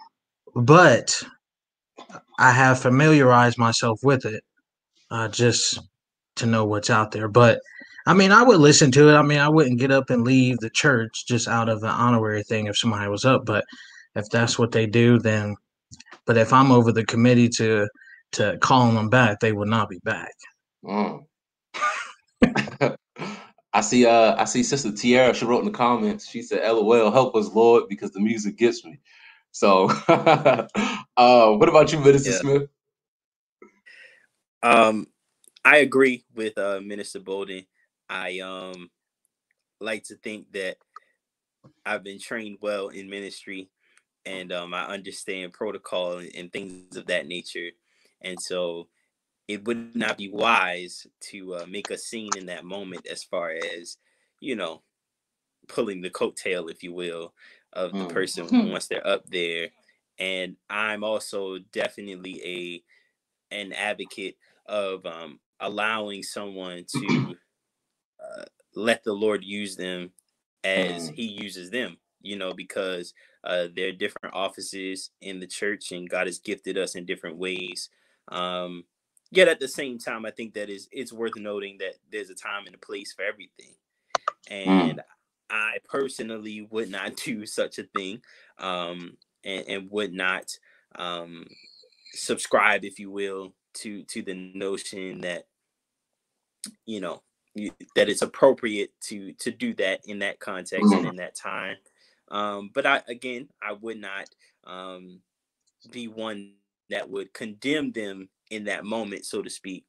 [0.56, 1.24] but
[2.40, 4.44] I have familiarized myself with it
[5.12, 5.80] uh, just
[6.38, 7.28] to know what's out there.
[7.28, 7.60] But
[8.06, 9.14] I mean, I would listen to it.
[9.14, 12.44] I mean, I wouldn't get up and leave the church just out of an honorary
[12.44, 13.46] thing if somebody was up.
[13.46, 13.64] But
[14.16, 15.56] if that's what they do, then.
[16.26, 17.88] But if I'm over the committee to
[18.34, 20.34] to call them back, they will not be back.
[20.84, 21.24] Mm.
[23.74, 27.12] I see uh I see Sister Tiara, she wrote in the comments, she said, LOL,
[27.12, 29.00] help us, Lord, because the music gets me.
[29.52, 30.68] So uh
[31.18, 32.40] what about you, Minister yeah.
[32.40, 32.64] Smith?
[34.64, 35.08] Um
[35.66, 37.66] I agree with uh Minister Bolden.
[38.10, 38.92] I um
[39.80, 40.78] like to think that
[41.86, 43.70] I've been trained well in ministry
[44.26, 47.72] and um I understand protocol and, and things of that nature.
[48.22, 48.88] And so
[49.48, 53.52] it would not be wise to uh, make a scene in that moment as far
[53.52, 53.98] as
[54.40, 54.82] you know
[55.68, 57.34] pulling the coattail if you will
[57.74, 58.14] of the mm.
[58.14, 59.70] person once they're up there
[60.20, 62.84] and i'm also definitely a
[63.54, 64.36] an advocate
[64.66, 67.36] of um, allowing someone to
[68.22, 68.44] uh,
[68.76, 70.12] let the Lord use them
[70.64, 71.16] as mm.
[71.16, 71.98] He uses them.
[72.22, 73.14] You know, because
[73.44, 77.36] uh, there are different offices in the church, and God has gifted us in different
[77.36, 77.90] ways.
[78.30, 78.86] Um,
[79.36, 82.36] yet at the same time, I think that is it's worth noting that there's a
[82.36, 83.74] time and a place for everything.
[84.50, 84.68] Mm.
[84.68, 85.04] And mm.
[85.50, 88.22] I personally would not do such a thing,
[88.58, 90.46] um, and, and, would not
[90.96, 91.46] um,
[92.14, 95.48] subscribe, if you will, to to the notion that
[96.86, 97.22] you know
[97.96, 100.98] that it's appropriate to to do that in that context mm.
[100.98, 101.76] and in that time.
[102.30, 104.30] Um, but I again, I would not
[104.66, 105.22] um,
[105.92, 106.54] be one
[106.90, 109.86] that would condemn them in that moment, so to speak,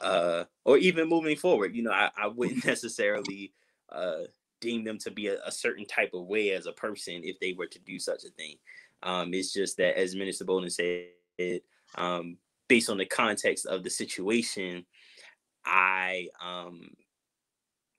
[0.00, 1.74] uh, or even moving forward.
[1.74, 3.52] You know, I, I wouldn't necessarily
[3.90, 4.22] uh,
[4.60, 7.52] deem them to be a, a, certain type of way as a person if they
[7.52, 8.56] were to do such a thing.
[9.02, 11.60] Um, it's just that, as Minister Bolden said,
[11.96, 12.36] um,
[12.68, 14.86] based on the context of the situation,
[15.64, 16.90] I um,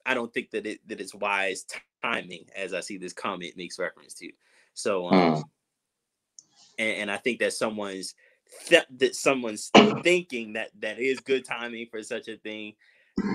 [0.06, 1.66] I don't think that it that it's wise
[2.04, 4.32] timing, as I see this comment makes reference to.
[4.74, 5.44] So, um, mm.
[6.80, 8.16] and, and I think that someone's
[8.66, 9.72] th- that someone's
[10.04, 12.74] thinking that that is good timing for such a thing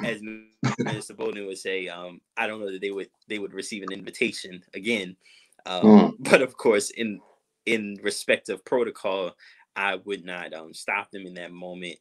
[0.05, 0.21] as
[0.81, 1.17] Mr.
[1.17, 4.63] Bolden would say, um, I don't know that they would they would receive an invitation
[4.75, 5.17] again.
[5.67, 6.13] Um, mm.
[6.19, 7.21] But of course, in
[7.67, 9.37] in respect of protocol,
[9.77, 11.97] I would not um, stop them in that moment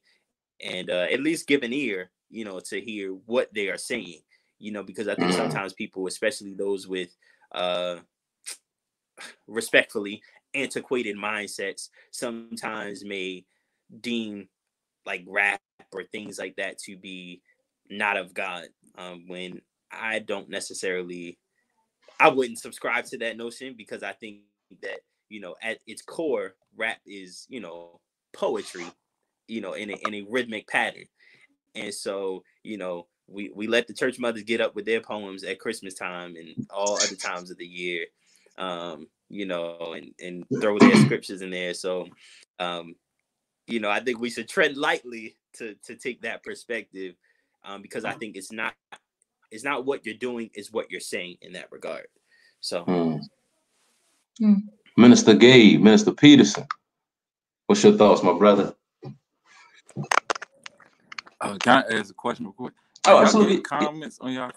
[0.63, 4.21] and uh, at least give an ear, you know, to hear what they are saying.
[4.59, 5.35] You know, because I think mm.
[5.35, 7.15] sometimes people, especially those with
[7.51, 7.97] uh,
[9.47, 10.21] respectfully
[10.53, 13.45] antiquated mindsets, sometimes may
[14.01, 14.47] deem
[15.05, 15.61] like rap
[15.93, 17.41] or things like that to be
[17.89, 18.65] not of God.
[18.97, 21.37] Um, when I don't necessarily,
[22.19, 24.39] I wouldn't subscribe to that notion because I think
[24.81, 27.99] that you know at its core, rap is you know
[28.33, 28.85] poetry,
[29.47, 31.05] you know in a, in a rhythmic pattern,
[31.75, 35.43] and so you know we we let the church mothers get up with their poems
[35.43, 38.05] at Christmas time and all other times of the year,
[38.57, 41.73] um, you know, and and throw their scriptures in there.
[41.73, 42.07] So,
[42.59, 42.95] um,
[43.67, 47.15] you know, I think we should tread lightly to to take that perspective
[47.63, 48.73] um, because I think it's not
[49.51, 52.07] it's not what you're doing, is what you're saying in that regard.
[52.59, 53.17] So, hmm.
[54.39, 54.59] Hmm.
[54.97, 56.65] Minister Gabe, Minister Peterson,
[57.67, 58.75] what's your thoughts, my brother?
[61.39, 62.73] Uh, can I ask a question real quick?
[63.05, 63.61] Oh, absolutely.
[63.61, 64.51] Comments on y'all.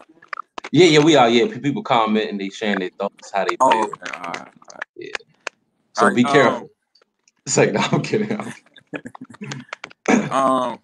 [0.72, 1.28] Yeah, yeah, we are.
[1.28, 3.80] Yeah, people comment and they sharing their thoughts, how they oh, feel.
[3.80, 4.12] Oh, okay.
[4.14, 4.52] all right, all right.
[4.96, 5.10] Yeah.
[5.94, 6.62] So right, be careful.
[6.62, 6.68] Um,
[7.46, 8.38] it's like, no, I'm kidding.
[10.30, 10.78] um,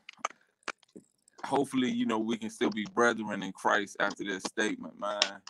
[1.44, 5.40] hopefully, you know, we can still be brethren in Christ after this statement, man.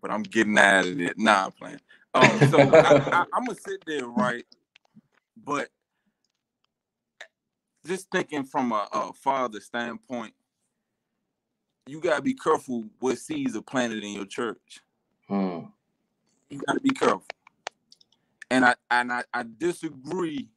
[0.00, 1.18] But I'm getting out of it.
[1.18, 1.80] Nah, I'm playing.
[2.14, 4.44] Um, so I, am gonna sit there, right?
[5.44, 5.68] But
[7.86, 10.34] just thinking from a, a father standpoint,
[11.86, 14.80] you gotta be careful what seeds are planted in your church.
[15.28, 15.60] Hmm.
[16.50, 17.24] You gotta be careful.
[18.52, 20.48] And I and I, I disagree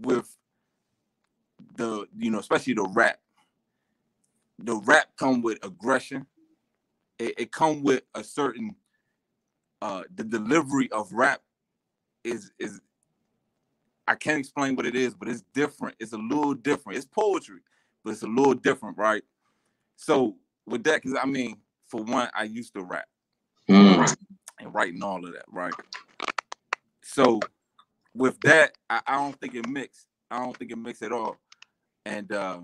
[0.00, 0.34] with
[1.76, 3.18] the you know especially the rap
[4.58, 6.26] the rap come with aggression.
[7.18, 8.74] It, it come with a certain
[9.82, 11.42] uh the delivery of rap
[12.24, 12.80] is is
[14.08, 15.96] I can't explain what it is, but it's different.
[15.98, 16.96] It's a little different.
[16.96, 17.60] It's poetry,
[18.02, 19.22] but it's a little different, right?
[19.96, 23.08] So with that, because I mean, for one, I used to rap
[23.68, 24.16] mm.
[24.58, 25.74] and writing all of that, right?
[27.06, 27.40] So
[28.14, 30.06] with that, I, I don't think it mixed.
[30.30, 31.36] I don't think it mixed at all.
[32.04, 32.60] And uh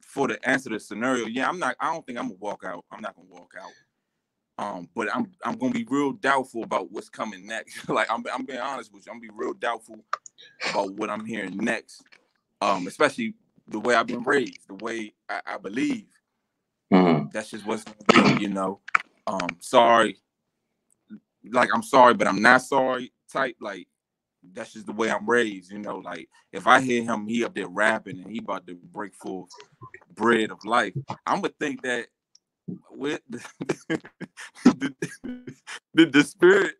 [0.00, 1.76] for the answer to the scenario, yeah, I'm not.
[1.80, 2.84] I don't think I'm gonna walk out.
[2.90, 3.72] I'm not gonna walk out.
[4.56, 7.88] Um, but I'm I'm gonna be real doubtful about what's coming next.
[7.88, 9.12] like I'm I'm being honest with you.
[9.12, 9.96] I'm gonna be real doubtful
[10.70, 12.02] about what I'm hearing next.
[12.60, 13.34] Um, especially
[13.68, 16.06] the way I've been raised, the way I, I believe.
[16.92, 17.28] Mm-hmm.
[17.32, 18.80] That's just what's gonna be, you know.
[19.26, 20.18] Um, sorry,
[21.50, 23.56] like I'm sorry, but I'm not sorry type.
[23.60, 23.88] Like
[24.52, 25.98] that's just the way I'm raised, you know.
[25.98, 29.48] Like if I hear him, he up there rapping and he about to break full
[30.14, 30.94] bread of life,
[31.26, 32.06] I'm gonna think that
[32.90, 33.44] with the,
[34.64, 34.94] the,
[35.94, 36.76] the, the spirit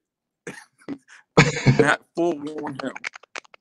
[1.78, 2.92] not forewarn him,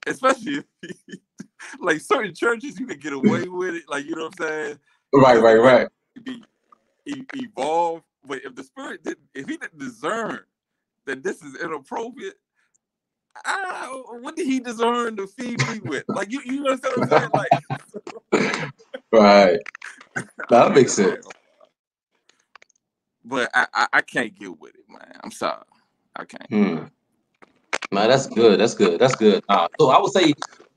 [0.08, 1.20] especially he,
[1.80, 4.80] like certain churches you can get away with it, like you know what I'm saying.
[5.14, 5.88] Right, right, right.
[6.24, 6.44] Be,
[7.06, 10.39] evolve, but if the spirit didn't, if he didn't discern
[11.06, 12.36] that this is inappropriate,
[13.45, 13.88] I,
[14.21, 16.05] what did he discern to feed me with?
[16.13, 17.29] Like you, you understand what I'm saying?
[18.31, 18.71] Like,
[19.11, 19.59] right.
[20.49, 21.25] That makes sense.
[23.25, 25.17] But I, I, I, can't get with it, man.
[25.23, 25.63] I'm sorry,
[26.17, 26.49] I can't.
[26.49, 26.84] Hmm.
[27.93, 28.59] Man, that's good.
[28.59, 28.99] That's good.
[28.99, 29.41] That's good.
[29.47, 30.34] Uh, so I would say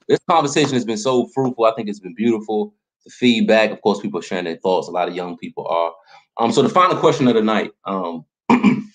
[0.06, 1.64] this conversation has been so fruitful.
[1.64, 2.72] I think it's been beautiful.
[3.04, 4.86] The feedback, of course, people are sharing their thoughts.
[4.86, 5.92] A lot of young people are.
[6.38, 7.72] Um, so the final question of the night.
[7.84, 8.24] Um,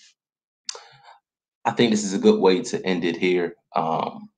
[1.64, 3.56] I think this is a good way to end it here.
[3.76, 4.28] Um,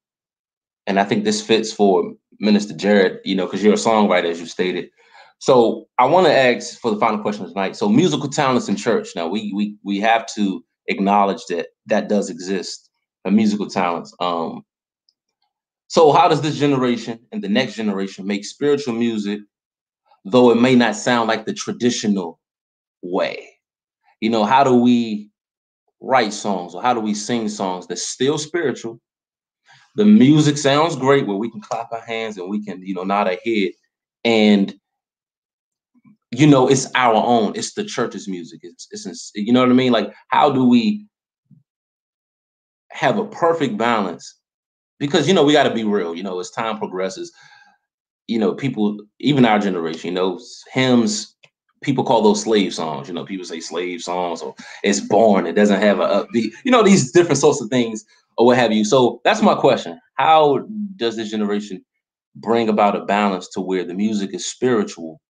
[0.87, 4.41] and I think this fits for Minister Jared, you know, because you're a songwriter, as
[4.41, 4.91] you stated.
[5.39, 7.77] So I want to ask for the final question tonight.
[7.77, 9.09] So musical talents in church.
[9.17, 12.91] Now we we we have to acknowledge that that does exist,
[13.25, 14.15] a musical talents.
[14.21, 14.65] Um,
[15.89, 19.41] so how does this generation and the next generation make spiritual music,
[20.25, 22.41] though it may not sound like the traditional
[23.03, 23.49] way?
[24.21, 25.31] You know, how do we
[26.05, 29.01] write songs or how do we sing songs that's still spiritual?
[29.97, 33.05] The music sounds great where we can clap our hands and we can, you know,
[33.05, 33.73] nod our head.
[34.25, 34.75] And
[36.31, 37.53] you know, it's our own.
[37.55, 38.61] It's the church's music.
[38.63, 39.93] It's, it's you know what I mean.
[39.93, 41.07] Like, how do we
[42.91, 44.37] have a perfect balance?
[44.99, 46.15] Because you know, we got to be real.
[46.15, 47.33] You know, as time progresses,
[48.27, 50.41] you know, people, even our generation, you know,
[50.73, 51.37] hymns.
[51.85, 53.09] People call those slave songs.
[53.09, 55.47] You know, people say slave songs or it's born.
[55.47, 56.53] It doesn't have a upbeat.
[56.65, 58.05] You know, these different sorts of things
[58.37, 58.85] or what have you.
[58.85, 60.01] So that's my question.
[60.15, 60.67] How
[60.97, 61.85] does this generation
[62.37, 65.21] bring about a balance to where the music is spiritual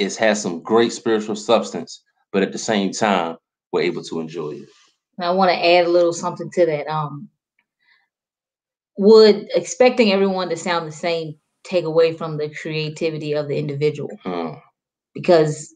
[0.00, 2.02] it has some great spiritual substance,
[2.32, 3.36] but at the same time,
[3.70, 4.68] we're able to enjoy it.
[5.18, 6.88] And I want to add a little something to that.
[6.88, 7.28] Um,
[8.96, 14.10] would expecting everyone to sound the same take away from the creativity of the individual?
[14.22, 14.54] Hmm.
[15.14, 15.74] Because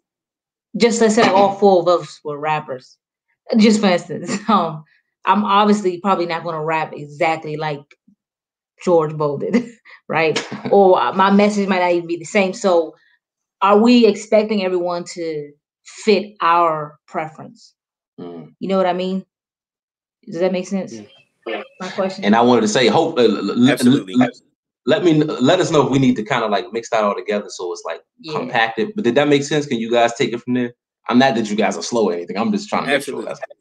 [0.76, 2.99] just let's say all four of us were rappers.
[3.59, 4.85] Just for instance, um,
[5.24, 7.82] I'm obviously probably not going to rap exactly like
[8.85, 9.68] George Bo did,
[10.09, 10.43] right?
[10.70, 12.53] or my message might not even be the same.
[12.53, 12.95] So
[13.62, 15.53] are we expecting everyone to
[15.85, 17.74] fit our preference?
[18.20, 18.55] Mm.
[18.59, 19.24] You know what I mean?
[20.26, 20.93] Does that make sense?
[21.47, 21.62] Yeah.
[21.80, 22.24] My question.
[22.24, 23.18] And I wanted to say, hope.
[23.18, 24.14] Uh, Absolutely.
[24.14, 24.30] Let,
[24.87, 27.14] let, me let us know if we need to kind of like mix that all
[27.14, 28.39] together so it's like yeah.
[28.39, 28.93] compacted.
[28.95, 29.66] But did that make sense?
[29.66, 30.74] Can you guys take it from there?
[31.09, 32.39] I'm not that you guys are slow or anything.
[32.39, 33.24] I'm just trying to make Absolutely.
[33.24, 33.59] sure that's happening.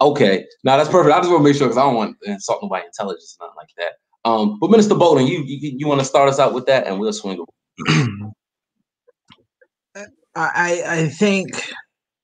[0.00, 1.14] Okay, now that's perfect.
[1.14, 3.46] I just want to make sure because I don't want to insult nobody's intelligence, or
[3.46, 3.92] nothing like that.
[4.28, 6.98] Um, but Minister Bolden, you you, you want to start us out with that, and
[6.98, 7.44] we'll swing.
[10.34, 11.72] I I think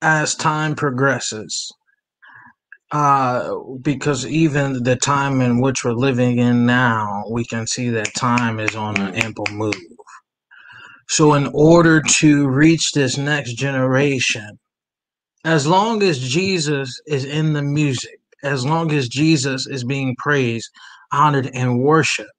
[0.02, 1.70] as time progresses,
[2.90, 8.14] uh, because even the time in which we're living in now, we can see that
[8.14, 9.74] time is on an ample move.
[11.08, 14.58] So, in order to reach this next generation,
[15.44, 20.70] as long as Jesus is in the music, as long as Jesus is being praised,
[21.12, 22.30] honored, and worshiped,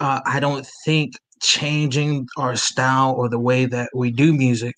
[0.00, 4.74] uh, I don't think changing our style or the way that we do music,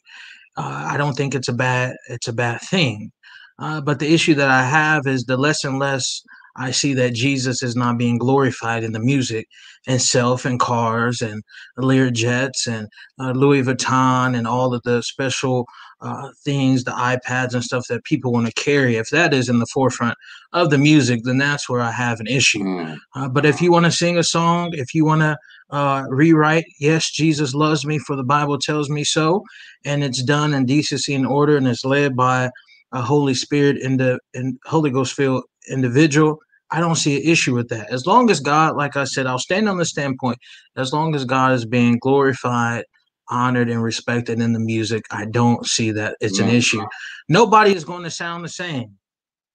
[0.56, 3.12] uh, I don't think it's a bad it's a bad thing.
[3.60, 6.22] Uh, but the issue that I have is the less and less
[6.56, 9.46] I see that Jesus is not being glorified in the music
[9.86, 11.42] and self and cars and
[11.76, 12.88] Lear jets and
[13.18, 15.66] uh, Louis Vuitton and all of the special
[16.00, 18.96] uh, things, the iPads and stuff that people want to carry.
[18.96, 20.16] If that is in the forefront
[20.52, 22.60] of the music, then that's where I have an issue.
[22.60, 22.98] Mm.
[23.14, 25.38] Uh, but if you want to sing a song, if you want to
[25.70, 29.44] uh, rewrite, yes, Jesus loves me, for the Bible tells me so,
[29.84, 32.50] and it's done in decency and order, and it's led by
[32.92, 36.38] a Holy Spirit in the and Holy Ghost filled individual.
[36.72, 37.90] I don't see an issue with that.
[37.90, 40.38] As long as God, like I said, I'll stand on the standpoint.
[40.76, 42.84] As long as God is being glorified,
[43.28, 46.84] honored, and respected in the music, I don't see that it's an issue.
[47.28, 48.96] Nobody is going to sound the same.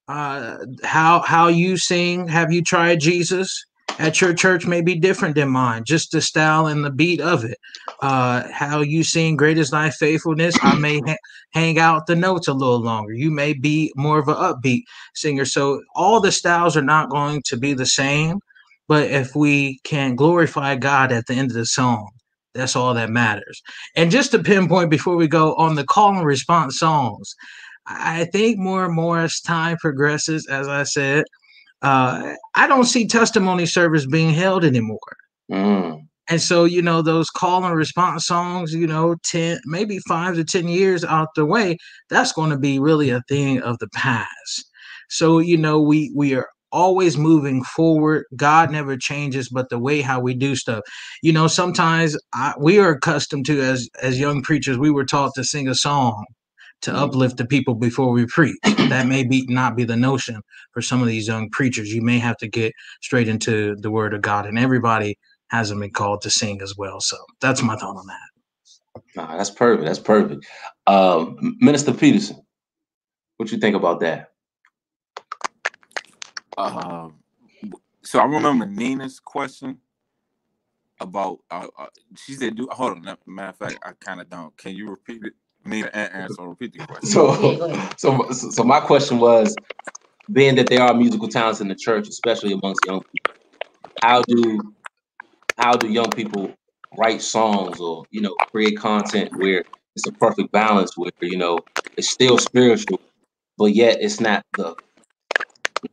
[0.08, 2.28] Uh, how how you sing?
[2.28, 3.66] Have you tried Jesus?
[4.00, 7.44] At your church may be different than mine, just the style and the beat of
[7.46, 7.58] it.
[8.02, 11.18] Uh, how you sing Great is Thy Faithfulness, I may ha-
[11.54, 13.14] hang out the notes a little longer.
[13.14, 14.84] You may be more of an upbeat
[15.14, 15.46] singer.
[15.46, 18.40] So all the styles are not going to be the same,
[18.88, 22.10] but if we can glorify God at the end of the song,
[22.54, 23.62] that's all that matters.
[23.96, 27.36] And just to pinpoint before we go on the call and response songs,
[27.88, 31.26] I think more and more as time progresses, as I said,
[31.86, 34.98] uh, I don't see testimony service being held anymore.
[35.52, 36.02] Mm.
[36.28, 40.44] And so, you know, those call and response songs, you know, 10, maybe five to
[40.44, 41.78] 10 years out the way,
[42.10, 44.66] that's going to be really a thing of the past.
[45.10, 48.26] So, you know, we, we are always moving forward.
[48.36, 50.82] God never changes, but the way how we do stuff.
[51.22, 55.36] You know, sometimes I, we are accustomed to, as, as young preachers, we were taught
[55.36, 56.26] to sing a song
[56.86, 58.58] to uplift the people before we preach.
[58.64, 61.92] that may be not be the notion for some of these young preachers.
[61.92, 65.18] You may have to get straight into the word of God, and everybody
[65.48, 67.02] hasn't been called to sing as well.
[67.02, 69.02] So that's my thought on that.
[69.16, 69.86] Nah, that's perfect.
[69.86, 70.46] That's perfect.
[70.86, 72.46] Um, Minister Peterson,
[73.38, 74.32] what you think about that?
[76.58, 77.10] Uh,
[78.04, 79.80] so I remember Nina's question
[81.00, 81.40] about.
[81.50, 84.56] Uh, uh, she said, "Do hold on." Matter of fact, I kind of don't.
[84.56, 85.34] Can you repeat it?
[85.66, 86.48] Need an answer.
[86.48, 87.08] Repeat the question.
[87.08, 89.56] So, so, so my question was,
[90.32, 93.34] being that there are musical talents in the church, especially amongst young people,
[94.02, 94.74] how do
[95.58, 96.54] how do young people
[96.98, 99.64] write songs or you know create content where
[99.96, 101.60] it's a perfect balance where you know
[101.98, 103.00] it's still spiritual,
[103.58, 104.76] but yet it's not the
[105.84, 105.90] you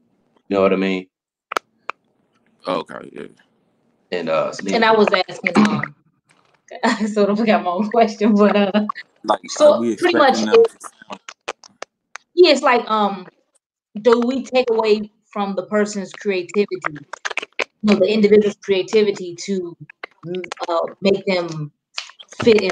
[0.51, 1.07] know what I mean?
[2.67, 3.27] Okay, yeah.
[4.11, 5.95] And uh and I was asking um
[6.85, 8.87] I sort of forgot my own question, but uh
[9.25, 10.39] like so pretty much
[12.35, 13.27] yeah, it's like um
[14.01, 16.67] do we take away from the person's creativity,
[17.59, 19.77] you know, the individual's creativity to
[20.69, 21.73] uh, make them
[22.43, 22.71] fit in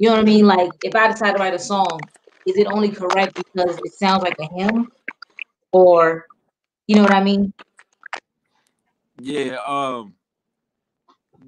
[0.00, 0.46] you know what I mean?
[0.46, 2.00] Like if I decide to write a song,
[2.46, 4.88] is it only correct because it sounds like a hymn?
[5.72, 6.26] Or
[6.86, 7.52] you know what I mean?
[9.20, 10.14] Yeah, um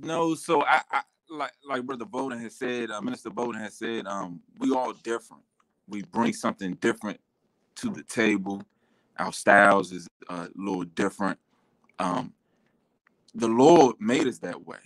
[0.03, 4.07] no, so I, I like like Brother Bolden has said, uh, Minister Bolden has said,
[4.07, 5.43] um, we all different.
[5.89, 7.21] We bring something different
[7.77, 8.63] to the table.
[9.19, 11.39] Our styles is a little different.
[11.99, 12.33] Um,
[13.35, 14.79] the Lord made us that way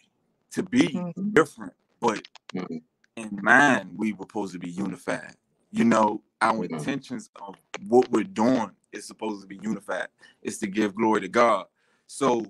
[0.53, 1.31] to be mm-hmm.
[1.31, 2.77] different, but mm-hmm.
[3.17, 5.35] in mind we were supposed to be unified.
[5.71, 6.75] You know, our mm-hmm.
[6.75, 7.57] intentions of
[7.87, 10.09] what we're doing is supposed to be unified.
[10.43, 11.67] It's to give glory to God.
[12.07, 12.47] So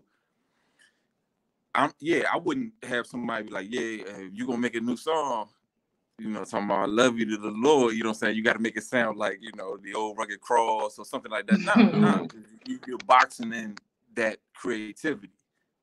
[1.79, 5.49] I'm yeah, I wouldn't have somebody be like, yeah, you gonna make a new song,
[6.19, 8.37] you know, talking about I love you to the Lord, you know what I'm saying?
[8.37, 11.47] You gotta make it sound like, you know, the old rugged cross or something like
[11.47, 11.61] that.
[11.61, 12.29] No, no,
[12.67, 13.77] you, are boxing in
[14.17, 15.33] that creativity.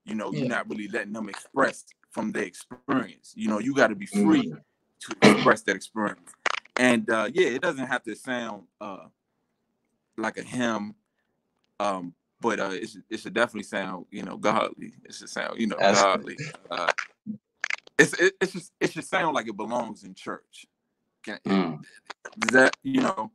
[0.04, 0.40] You know, yeah.
[0.40, 3.34] you're not really letting them express from their experience.
[3.36, 4.54] You know, you gotta be free
[5.00, 6.30] to express that experience.
[6.76, 9.06] And uh yeah, it doesn't have to sound uh
[10.18, 10.96] like a hymn
[11.80, 12.14] um
[12.46, 14.94] but uh, it should, it should definitely sound you know godly.
[15.04, 16.38] It should sound you know That's godly.
[16.70, 16.92] Uh,
[17.98, 20.68] it's it, it's just it should sound like it belongs in church.
[21.24, 21.84] Can, mm.
[22.38, 23.32] Does that you know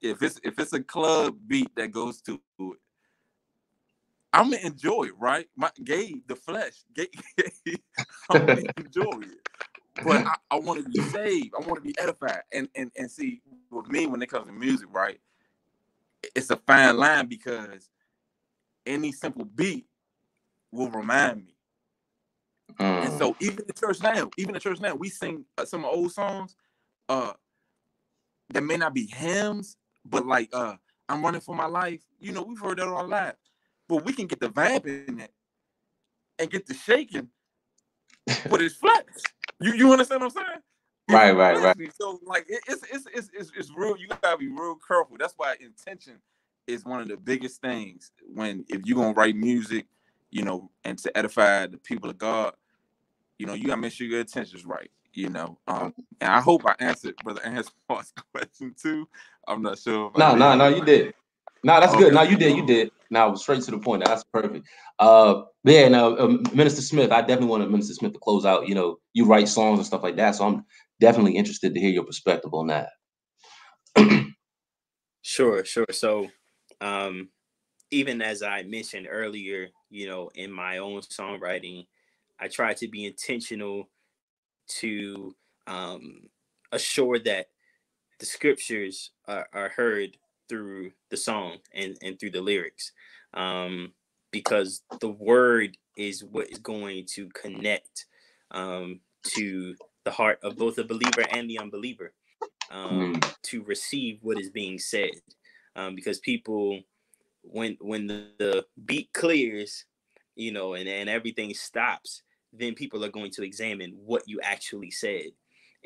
[0.00, 2.78] if it's if it's a club beat that goes to it,
[4.32, 5.48] I'm gonna enjoy it, right?
[5.56, 7.08] My Gabe, the flesh, Gabe,
[8.30, 9.48] I'm gonna enjoy it.
[10.04, 11.54] But I, I want to be saved.
[11.56, 12.42] I want to be edified.
[12.52, 13.42] And and and see
[13.72, 15.18] with me when it comes to music, right?
[16.36, 17.90] It's a fine line because
[18.86, 19.86] any simple beat
[20.72, 21.54] will remind me.
[22.78, 23.04] Mm.
[23.04, 26.12] And so even the church now, even the church now, we sing uh, some old
[26.12, 26.56] songs
[27.08, 27.32] uh
[28.52, 30.74] that may not be hymns, but like uh
[31.08, 32.00] I'm running for my life.
[32.18, 33.34] You know, we've heard that all our.
[33.88, 35.30] But we can get the vibe in it
[36.38, 37.28] and get the shaking,
[38.48, 39.04] but it's flat.
[39.60, 40.60] You you understand what I'm saying?
[41.10, 41.92] right, right, right.
[42.00, 43.96] So like it, it's, it's it's it's it's real.
[43.98, 45.16] You gotta be real careful.
[45.18, 46.14] That's why intention
[46.66, 49.86] is one of the biggest things when if you're gonna write music,
[50.30, 52.54] you know, and to edify the people of God,
[53.38, 54.90] you know, you gotta make sure your intention's right.
[55.12, 59.08] You know, um, and I hope I answered Brother Anspar's question too.
[59.46, 60.10] I'm not sure.
[60.16, 61.14] No, no, no, you did.
[61.62, 62.04] No, that's okay.
[62.04, 62.14] good.
[62.14, 62.56] No, you did.
[62.56, 62.90] You did.
[63.10, 64.04] Now straight to the point.
[64.04, 64.66] That's perfect.
[64.98, 65.88] Uh, yeah.
[65.88, 68.68] Now, uh, Minister Smith, I definitely want Minister Smith to close out.
[68.68, 70.64] You know, you write songs and stuff like that, so I'm
[71.00, 72.90] definitely interested to hear your perspective on that.
[75.22, 75.86] sure, sure.
[75.92, 76.28] So
[76.80, 77.28] um,
[77.90, 81.86] even as I mentioned earlier, you know, in my own songwriting,
[82.40, 83.88] I try to be intentional
[84.80, 85.34] to
[85.66, 86.28] um,
[86.72, 87.46] assure that
[88.18, 90.16] the scriptures are, are, heard
[90.48, 92.92] through the song and, and through the lyrics
[93.34, 93.92] um,
[94.30, 98.06] because the word is what is going to connect
[98.50, 99.74] um, to
[100.04, 102.12] the heart of both the believer and the unbeliever
[102.70, 103.34] um, mm.
[103.42, 105.10] to receive what is being said
[105.76, 106.80] um, because people
[107.42, 109.84] when when the, the beat clears
[110.34, 112.22] you know and, and everything stops
[112.58, 115.30] then people are going to examine what you actually said.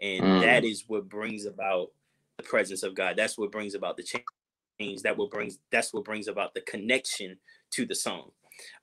[0.00, 0.40] And mm.
[0.42, 1.90] that is what brings about
[2.36, 3.16] the presence of god.
[3.16, 5.02] That's what brings about the change.
[5.02, 7.38] That what brings that's what brings about the connection
[7.72, 8.30] to the song.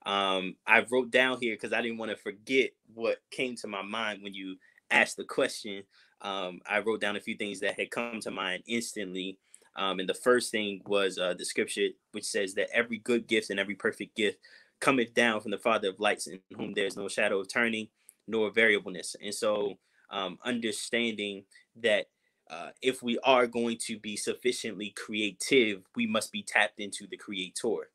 [0.04, 3.82] Um i wrote down here because i didn't want to forget what came to my
[3.82, 4.56] mind when you
[4.90, 5.84] asked the question.
[6.20, 9.38] Um i wrote down a few things that had come to mind instantly
[9.76, 13.50] um, and the first thing was uh, the scripture, which says that every good gift
[13.50, 14.38] and every perfect gift
[14.80, 17.88] cometh down from the Father of lights, in whom there's no shadow of turning
[18.26, 19.14] nor variableness.
[19.22, 19.74] And so,
[20.10, 21.44] um, understanding
[21.82, 22.06] that
[22.50, 27.16] uh, if we are going to be sufficiently creative, we must be tapped into the
[27.16, 27.90] Creator.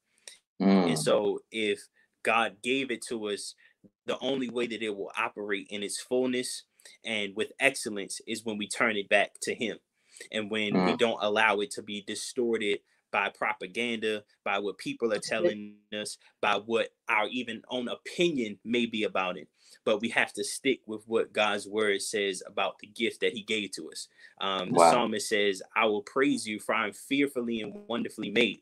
[0.62, 0.90] Mm.
[0.90, 1.88] And so, if
[2.24, 3.56] God gave it to us,
[4.06, 6.64] the only way that it will operate in its fullness
[7.04, 9.78] and with excellence is when we turn it back to Him
[10.32, 10.86] and when mm.
[10.86, 12.80] we don't allow it to be distorted
[13.12, 18.86] by propaganda, by what people are telling us, by what our even own opinion may
[18.86, 19.48] be about it.
[19.84, 23.42] But we have to stick with what God's word says about the gift that He
[23.42, 24.08] gave to us.
[24.40, 28.62] Um, the psalmist says, I will praise you, for I'm fearfully and wonderfully made.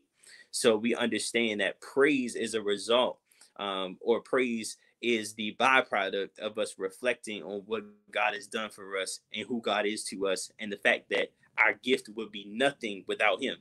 [0.50, 3.18] So we understand that praise is a result,
[3.56, 8.98] um, or praise is the byproduct of us reflecting on what God has done for
[8.98, 12.46] us and who God is to us, and the fact that our gift would be
[12.48, 13.56] nothing without Him.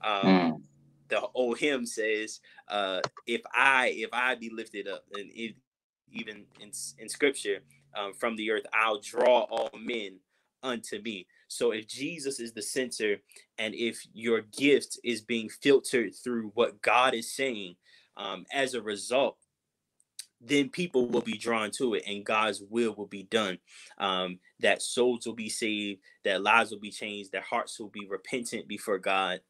[0.00, 0.62] Um, mm.
[1.08, 5.54] The old hymn says, uh, "If I, if I be lifted up," and it,
[6.12, 7.60] even in in Scripture,
[7.96, 10.18] um, from the earth, I'll draw all men
[10.62, 11.26] unto me.
[11.48, 13.18] So if Jesus is the center,
[13.58, 17.76] and if your gift is being filtered through what God is saying,
[18.16, 19.36] um, as a result,
[20.46, 23.58] then people will be drawn to it and God's will will be done.
[23.98, 28.06] Um, that souls will be saved, that lives will be changed, that hearts will be
[28.08, 29.40] repentant before God,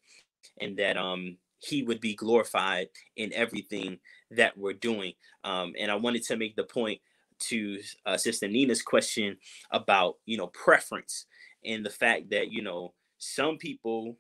[0.61, 3.99] and that um, He would be glorified in everything
[4.31, 5.15] that we're doing.
[5.43, 7.01] Um, and I wanted to make the point
[7.41, 9.37] to uh, Sister Nina's question
[9.71, 11.27] about, you know, preference
[11.65, 14.17] and the fact that, you know, some people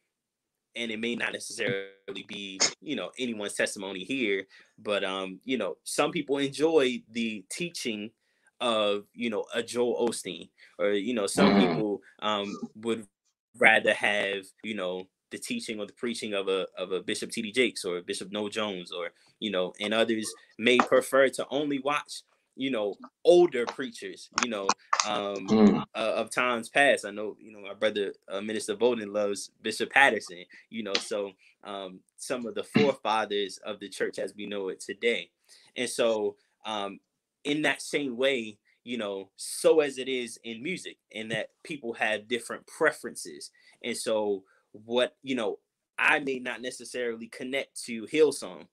[0.76, 4.44] and it may not necessarily be you know anyone's testimony here
[4.78, 8.10] but um you know some people enjoy the teaching
[8.60, 10.48] of you know a joel osteen
[10.78, 11.74] or you know some mm-hmm.
[11.74, 13.06] people um would
[13.58, 17.52] rather have you know the teaching or the preaching of a of a bishop td
[17.52, 19.10] jakes or bishop noel jones or
[19.40, 22.22] you know and others may prefer to only watch
[22.56, 22.94] you know
[23.24, 24.68] older preachers you know
[25.08, 25.84] um mm.
[25.94, 27.04] uh, of times past.
[27.04, 31.32] I know you know my brother uh, minister bolden loves bishop patterson you know so
[31.64, 35.30] um some of the forefathers of the church as we know it today.
[35.76, 37.00] And so um
[37.44, 41.92] in that same way you know so as it is in music in that people
[41.94, 43.50] have different preferences.
[43.82, 45.58] And so what you know
[45.98, 48.66] i may not necessarily connect to hillsong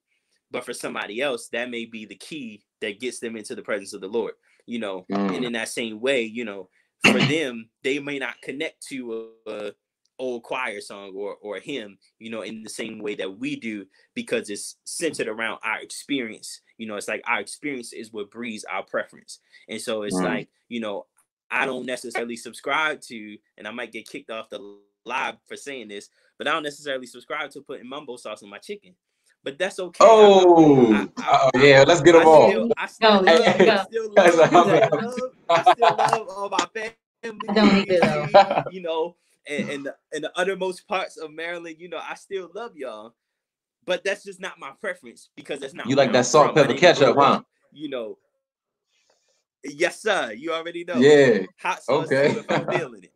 [0.52, 3.92] but for somebody else that may be the key that gets them into the presence
[3.92, 4.34] of the lord
[4.66, 5.34] you know mm.
[5.34, 6.68] and in that same way you know
[7.04, 9.72] for them they may not connect to a, a,
[10.18, 13.56] old choir song or or a hymn you know in the same way that we
[13.56, 13.84] do
[14.14, 18.64] because it's centered around our experience you know it's like our experience is what breeds
[18.64, 20.24] our preference and so it's mm.
[20.24, 21.06] like you know
[21.50, 24.60] i don't necessarily subscribe to and i might get kicked off the
[25.06, 26.08] live for saying this
[26.38, 28.94] but i don't necessarily subscribe to putting mumbo sauce on my chicken
[29.44, 29.98] but that's okay.
[30.00, 32.70] Oh, I, I, I, yeah, let's get them all.
[32.76, 34.28] I still, love, I still love,
[35.48, 37.38] I still love all my family.
[37.54, 39.16] don't either, You know,
[39.48, 43.14] and, and the, and the uttermost parts of Maryland, you know, I still love y'all.
[43.84, 47.16] But that's just not my preference because that's not you like that salt pepper ketchup,
[47.18, 47.42] huh?
[47.72, 48.18] You know,
[49.64, 50.32] yes, sir.
[50.32, 50.94] You already know.
[50.94, 51.46] Yeah.
[51.60, 52.30] Hot sauce okay.
[52.30, 53.12] if I'm feeling it.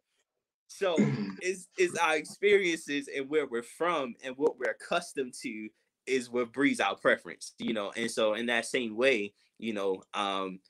[0.67, 0.97] So
[1.41, 5.69] it's, it's our experiences and where we're from and what we're accustomed to
[6.07, 7.93] is what breeds our preference, you know.
[7.97, 10.61] And so in that same way, you know, um,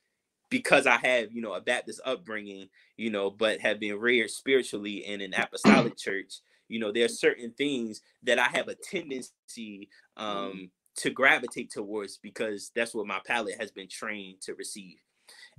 [0.49, 5.07] because I have, you know, a Baptist upbringing, you know, but have been reared spiritually
[5.07, 6.35] in an apostolic church,
[6.69, 12.17] you know, there are certain things that I have a tendency um to gravitate towards
[12.17, 14.97] because that's what my palate has been trained to receive.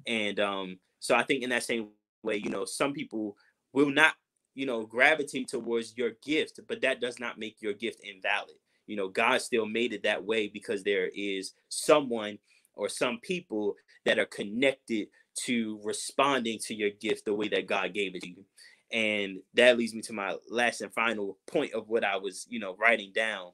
[0.06, 1.90] And um, so I think in that same
[2.24, 3.38] way, you know, some people
[3.74, 4.14] will not,
[4.56, 8.56] you know, gravitate towards your gift, but that does not make your gift invalid
[8.88, 12.40] you know god still made it that way because there is someone
[12.76, 15.08] or some people that are connected
[15.46, 18.46] to responding to your gift the way that god gave it to you
[18.92, 22.60] and that leads me to my last and final point of what i was you
[22.60, 23.52] know writing down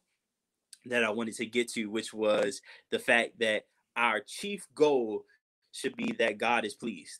[0.85, 2.61] that i wanted to get to which was
[2.91, 3.65] the fact that
[3.95, 5.23] our chief goal
[5.71, 7.19] should be that god is pleased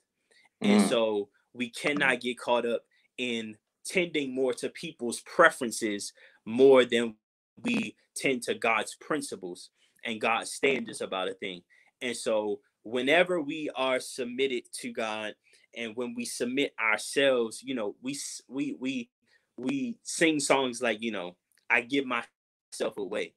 [0.64, 0.70] mm.
[0.70, 2.82] and so we cannot get caught up
[3.18, 6.14] in tending more to people's preferences
[6.46, 7.16] more than
[7.62, 9.70] we tend to God's principles
[10.06, 11.62] and God's standards about a thing.
[12.02, 15.36] And so whenever we are submitted to God
[15.76, 18.18] and when we submit ourselves, you know, we
[18.48, 19.10] we we
[19.58, 21.36] we sing songs like, you know,
[21.70, 23.34] I give myself away.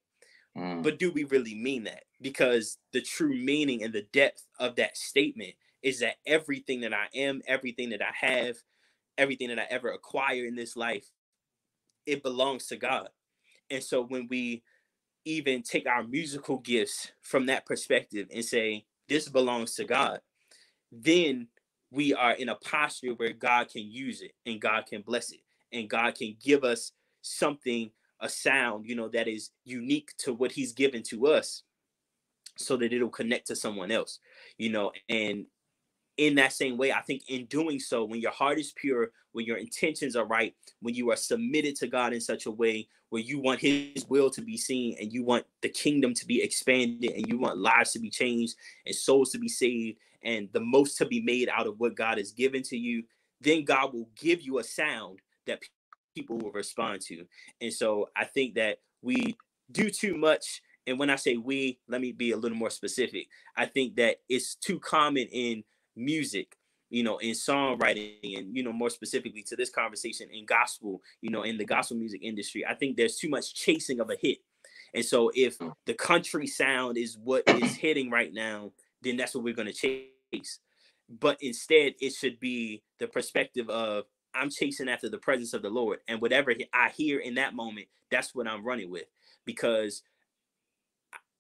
[0.56, 0.82] Mm.
[0.82, 2.04] But do we really mean that?
[2.20, 7.06] Because the true meaning and the depth of that statement is that everything that I
[7.14, 8.56] am, everything that I have,
[9.18, 11.10] everything that I ever acquire in this life,
[12.06, 13.08] it belongs to God.
[13.70, 14.62] And so when we
[15.24, 20.20] even take our musical gifts from that perspective and say, this belongs to God,
[20.92, 21.48] then
[21.90, 25.40] we are in a posture where God can use it and God can bless it
[25.72, 27.90] and God can give us something,
[28.20, 31.62] a sound, you know, that is unique to what He's given to us
[32.56, 34.20] so that it'll connect to someone else,
[34.58, 35.46] you know, and
[36.16, 39.44] in that same way, I think in doing so, when your heart is pure, when
[39.44, 43.22] your intentions are right, when you are submitted to God in such a way where
[43.22, 47.12] you want His will to be seen and you want the kingdom to be expanded
[47.12, 50.96] and you want lives to be changed and souls to be saved and the most
[50.98, 53.04] to be made out of what God has given to you,
[53.40, 55.60] then God will give you a sound that
[56.14, 57.26] people will respond to.
[57.60, 59.36] And so I think that we
[59.70, 60.62] do too much.
[60.86, 63.28] And when I say we, let me be a little more specific.
[63.56, 65.62] I think that it's too common in
[65.96, 66.56] music
[66.90, 71.30] you know in songwriting and you know more specifically to this conversation in gospel you
[71.30, 74.38] know in the gospel music industry i think there's too much chasing of a hit.
[74.94, 75.74] And so if mm.
[75.84, 79.74] the country sound is what is hitting right now then that's what we're going to
[80.32, 80.58] chase.
[81.08, 84.04] But instead it should be the perspective of
[84.34, 87.86] i'm chasing after the presence of the lord and whatever i hear in that moment
[88.10, 89.06] that's what i'm running with.
[89.44, 90.02] Because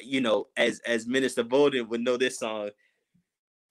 [0.00, 2.70] you know as as minister bolden would know this song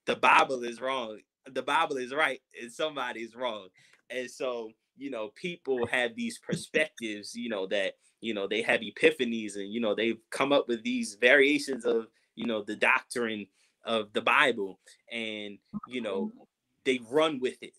[0.05, 1.19] the Bible is wrong.
[1.51, 3.67] The Bible is right and somebody's wrong.
[4.09, 8.81] And so, you know, people have these perspectives, you know, that, you know, they have
[8.81, 13.47] epiphanies and, you know, they've come up with these variations of, you know, the doctrine
[13.83, 14.79] of the Bible
[15.11, 15.57] and,
[15.87, 16.43] you know, mm-hmm.
[16.85, 17.73] they run with it.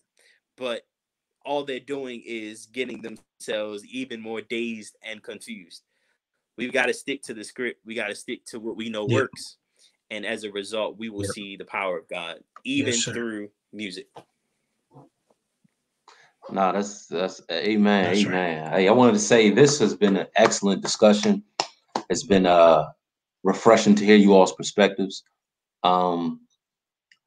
[0.57, 0.83] But
[1.45, 5.83] all they're doing is getting themselves even more dazed and confused.
[6.57, 7.81] We've got to stick to the script.
[7.85, 9.15] We got to stick to what we know yeah.
[9.17, 9.57] works
[10.11, 11.31] and as a result, we will yep.
[11.31, 14.07] see the power of God even yes, through music.
[16.49, 18.63] No, that's that's amen, that's amen.
[18.63, 18.79] Right.
[18.79, 21.43] Hey, I wanted to say this has been an excellent discussion.
[22.09, 22.85] It's been uh
[23.43, 25.23] refreshing to hear you all's perspectives.
[25.83, 26.41] Um,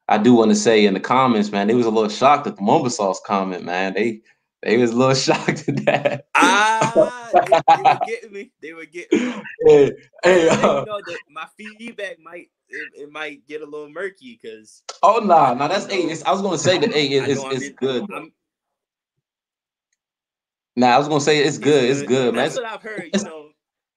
[0.07, 2.55] I do want to say in the comments, man, they was a little shocked at
[2.55, 3.93] the Mumbo Sauce comment, man.
[3.93, 4.21] They
[4.63, 6.25] they was a little shocked at that.
[6.35, 8.51] Ah, they, they were getting me.
[8.61, 9.43] They were getting me.
[9.67, 9.91] Hey,
[10.23, 14.39] hey uh, you know that my feedback might it, it might get a little murky
[14.41, 14.83] because.
[15.03, 16.03] Oh no, nah, no, nah, that's hey.
[16.25, 18.05] I was gonna say that hey, it, it's it's good.
[18.13, 18.31] I'm,
[20.75, 21.83] nah, I was gonna say it's good.
[21.83, 22.45] It's good, man.
[22.45, 23.09] That's what I've heard.
[23.13, 23.49] You know,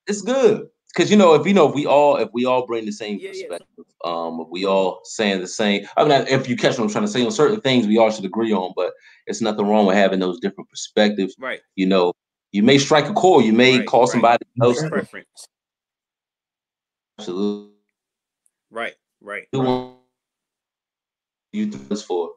[0.06, 2.84] it's good because you know if you know if we all if we all bring
[2.84, 3.84] the same yeah, perspective, yeah.
[4.04, 5.86] um, if we all saying the same.
[5.96, 8.10] I mean, if you catch what I'm trying to say on certain things, we all
[8.10, 8.92] should agree on, but
[9.26, 11.34] it's nothing wrong with having those different perspectives.
[11.38, 11.60] Right.
[11.76, 12.12] You know,
[12.52, 13.44] you may strike a chord.
[13.44, 14.10] You may right, call right.
[14.10, 15.48] somebody else preference.
[17.18, 17.73] Absolutely.
[18.74, 19.46] Right, right.
[21.52, 21.70] You
[22.08, 22.30] for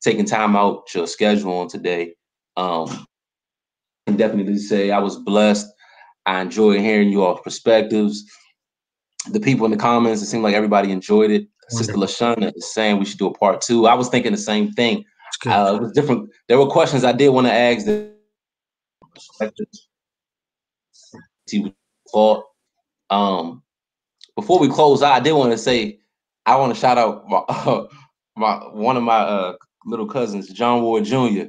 [0.00, 2.14] taking time out your schedule on today.
[2.56, 3.04] Um, I
[4.06, 5.66] can definitely say I was blessed.
[6.24, 8.24] I enjoyed hearing you all's perspectives.
[9.32, 11.46] The people in the comments, it seemed like everybody enjoyed it.
[11.68, 13.86] Sister Lashana is saying we should do a part two.
[13.86, 15.04] I was thinking the same thing.
[15.44, 16.30] Uh, it was different.
[16.48, 17.86] There were questions I did want to ask.
[21.46, 21.74] See
[22.12, 22.44] what
[23.10, 23.62] um
[24.36, 25.98] before we close out, I did want to say
[26.46, 27.86] I want to shout out my, uh,
[28.36, 29.54] my one of my uh,
[29.84, 31.44] little cousins, John Ward Jr.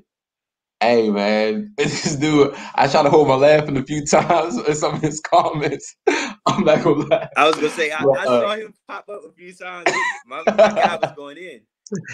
[0.80, 4.96] Hey man, this dude, I tried to hold my laughing a few times in some
[4.96, 5.96] of his comments.
[6.46, 7.30] I'm not gonna lie.
[7.38, 9.90] I was gonna say I, but, I saw uh, him pop up a few times.
[10.26, 11.62] My, my guy was going in.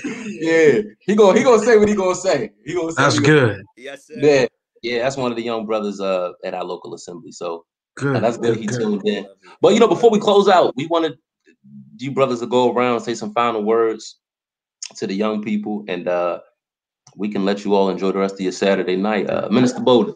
[0.03, 2.51] Yeah, he gonna he gonna say what he gonna say.
[2.65, 3.49] He gonna say that's good.
[3.49, 4.15] Gonna, yes, sir.
[4.17, 4.45] Yeah,
[4.83, 7.31] yeah, that's one of the young brothers uh at our local assembly.
[7.31, 8.23] So Good.
[8.23, 8.57] that's good.
[8.57, 8.79] He good.
[8.79, 9.27] tuned in.
[9.61, 11.17] But you know, before we close out, we wanted
[11.97, 14.17] you brothers to go around say some final words
[14.95, 16.39] to the young people, and uh,
[17.15, 19.29] we can let you all enjoy the rest of your Saturday night.
[19.29, 20.15] Uh, Minister Bolden.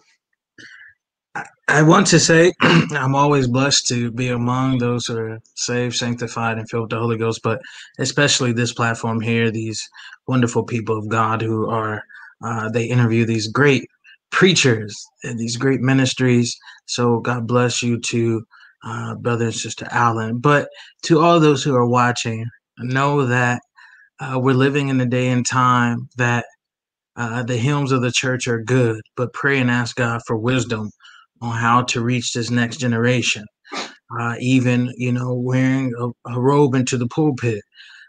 [1.67, 6.57] I want to say I'm always blessed to be among those who are saved, sanctified,
[6.57, 7.61] and filled with the Holy Ghost, but
[7.97, 9.89] especially this platform here, these
[10.27, 12.03] wonderful people of God who are,
[12.43, 13.89] uh, they interview these great
[14.31, 16.55] preachers and these great ministries.
[16.85, 18.43] So God bless you to
[18.85, 20.39] uh, brother and sister Allen.
[20.39, 20.69] But
[21.03, 22.45] to all those who are watching,
[22.79, 23.61] know that
[24.19, 26.45] uh, we're living in a day and time that
[27.15, 30.89] uh, the hymns of the church are good, but pray and ask God for wisdom
[31.41, 33.45] on how to reach this next generation.
[34.19, 37.61] Uh, even, you know, wearing a, a robe into the pulpit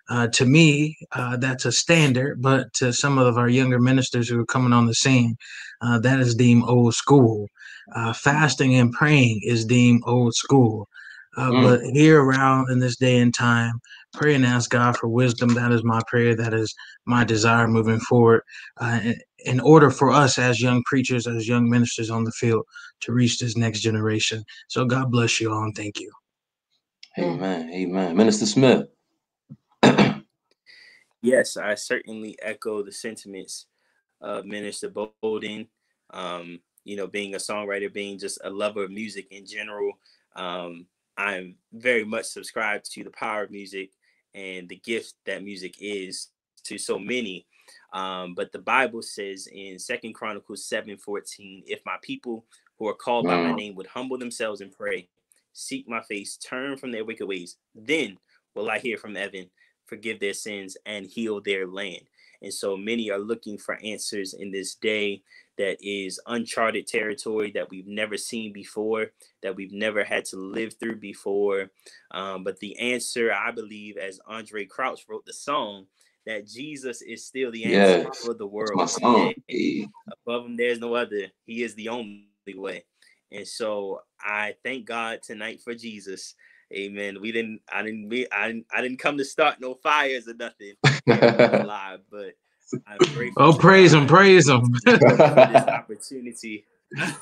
[0.09, 4.41] uh, to me, uh, that's a standard, but to some of our younger ministers who
[4.41, 5.37] are coming on the scene,
[5.81, 7.49] uh, that is deemed old school.
[7.95, 10.89] Uh, fasting and praying is deemed old school.
[11.37, 11.63] Uh, mm.
[11.63, 13.81] But here around in this day and time,
[14.13, 15.55] pray and ask God for wisdom.
[15.55, 16.37] That is my prayer.
[16.37, 16.75] That is
[17.07, 18.43] my desire moving forward.
[18.81, 19.01] Uh,
[19.45, 22.65] in order for us as young preachers, as young ministers on the field,
[23.01, 24.45] to reach this next generation.
[24.69, 26.11] So God bless you all and thank you.
[27.19, 27.71] Amen.
[27.71, 28.17] Amen.
[28.17, 28.87] Minister Smith.
[31.23, 33.67] Yes, I certainly echo the sentiments
[34.21, 34.93] of Minister
[35.23, 35.69] Bolden.
[36.11, 39.93] Um, you know, being a songwriter, being just a lover of music in general,
[40.37, 40.87] um,
[41.17, 43.91] I'm very much subscribed to the power of music
[44.35, 46.29] and the gift that music is
[46.65, 47.47] to so many.
[47.93, 52.45] Um, but the Bible says in Second Chronicles 7 14, if my people
[52.79, 55.09] who are called by my name would humble themselves and pray,
[55.53, 58.19] seek my face, turn from their wicked ways, then
[58.55, 59.49] will I hear from heaven,
[59.87, 62.03] forgive their sins, and heal their land.
[62.43, 65.23] And so many are looking for answers in this day
[65.57, 69.13] that is uncharted territory that we've never seen before,
[69.43, 71.71] that we've never had to live through before.
[72.11, 75.87] Um, but the answer, I believe, as Andraé Crouch wrote the song,
[76.27, 78.81] that Jesus is still the answer yes, for the world.
[80.27, 81.29] Above him, there's no other.
[81.47, 82.85] He is the only way.
[83.31, 86.35] And so I thank God tonight for Jesus.
[86.73, 87.21] Amen.
[87.21, 87.61] We didn't.
[87.71, 88.13] I didn't.
[88.33, 88.67] I didn't.
[88.75, 90.75] I didn't come to start no fires or nothing.
[91.07, 92.35] live, but
[92.87, 93.43] I'm grateful.
[93.43, 94.07] Oh, praise him!
[94.07, 94.75] Praise him!
[94.85, 95.03] this
[95.69, 96.65] opportunity,
[96.97, 97.15] and,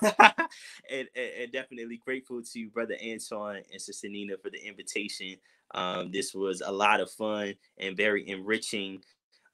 [0.90, 1.08] and,
[1.40, 5.36] and, definitely grateful to Brother Antoine and Sister Nina for the invitation.
[5.74, 9.02] Um, this was a lot of fun and very enriching.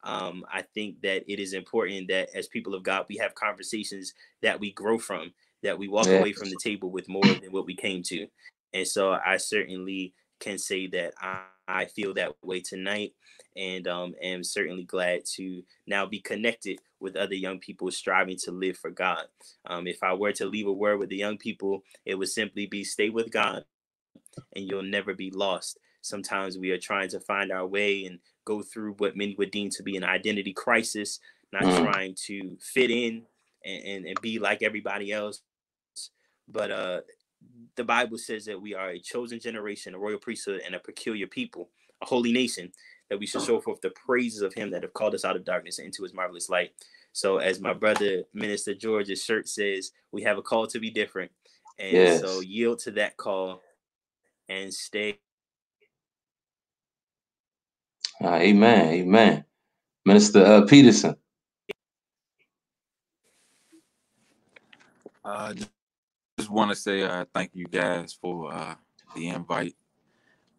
[0.05, 4.15] Um, I think that it is important that as people of God, we have conversations
[4.43, 5.33] that we grow from,
[5.63, 6.21] that we walk yes.
[6.21, 8.27] away from the table with more than what we came to.
[8.73, 13.15] And so I certainly can say that I, I feel that way tonight
[13.57, 18.53] and um, am certainly glad to now be connected with other young people striving to
[18.53, 19.25] live for God.
[19.67, 22.67] Um, if I were to leave a word with the young people, it would simply
[22.67, 23.65] be stay with God
[24.55, 25.79] and you'll never be lost.
[26.03, 29.71] Sometimes we are trying to find our way and go through what many would deem
[29.71, 31.19] to be an identity crisis,
[31.53, 31.93] not mm.
[31.93, 33.25] trying to fit in
[33.65, 35.43] and, and, and be like everybody else.
[36.47, 37.01] But uh,
[37.77, 41.27] the Bible says that we are a chosen generation, a royal priesthood, and a peculiar
[41.27, 41.71] people,
[42.03, 42.73] a holy nation,
[43.09, 45.45] that we should show forth the praises of him that have called us out of
[45.45, 46.73] darkness into his marvelous light.
[47.13, 51.31] So, as my brother, Minister George's shirt says, we have a call to be different.
[51.79, 52.21] And yes.
[52.21, 53.63] so, yield to that call
[54.49, 55.19] and stay.
[58.23, 58.89] Uh, amen.
[58.89, 59.45] Amen.
[60.05, 61.15] Minister uh, Peterson.
[65.25, 65.55] Uh,
[66.49, 68.75] just want to say uh, thank you guys for uh,
[69.15, 69.77] the invite.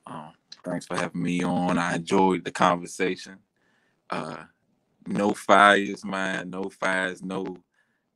[0.06, 0.34] Um,
[0.64, 1.80] thanks for having me on.
[1.80, 3.40] I enjoyed the conversation.
[4.08, 4.44] Uh,
[5.08, 6.52] no fires, man.
[6.52, 7.24] No fires.
[7.24, 7.58] No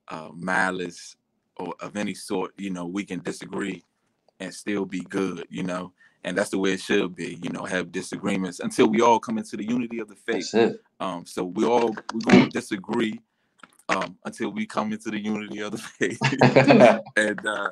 [0.08, 1.16] uh, malice
[1.58, 2.52] or of any sort.
[2.60, 3.84] You know, we can disagree
[4.40, 5.48] and still be good.
[5.50, 5.94] You know,
[6.24, 7.40] and that's the way it should be.
[7.42, 10.54] You know, have disagreements until we all come into the unity of the faith.
[11.00, 13.20] Um, so we all we're going to disagree
[13.90, 16.22] um, until we come into the unity of the faith.
[17.18, 17.70] and uh,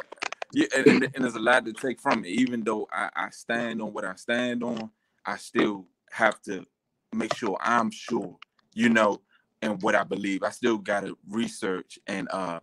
[0.54, 2.30] yeah, and, and, and, there's a lot to take from it.
[2.30, 4.90] Even though I, I stand on what I stand on,
[5.26, 6.66] I still have to
[7.14, 8.38] make sure I'm sure,
[8.74, 9.22] you know,
[9.62, 10.44] and what I believe.
[10.44, 12.60] I still gotta research and uh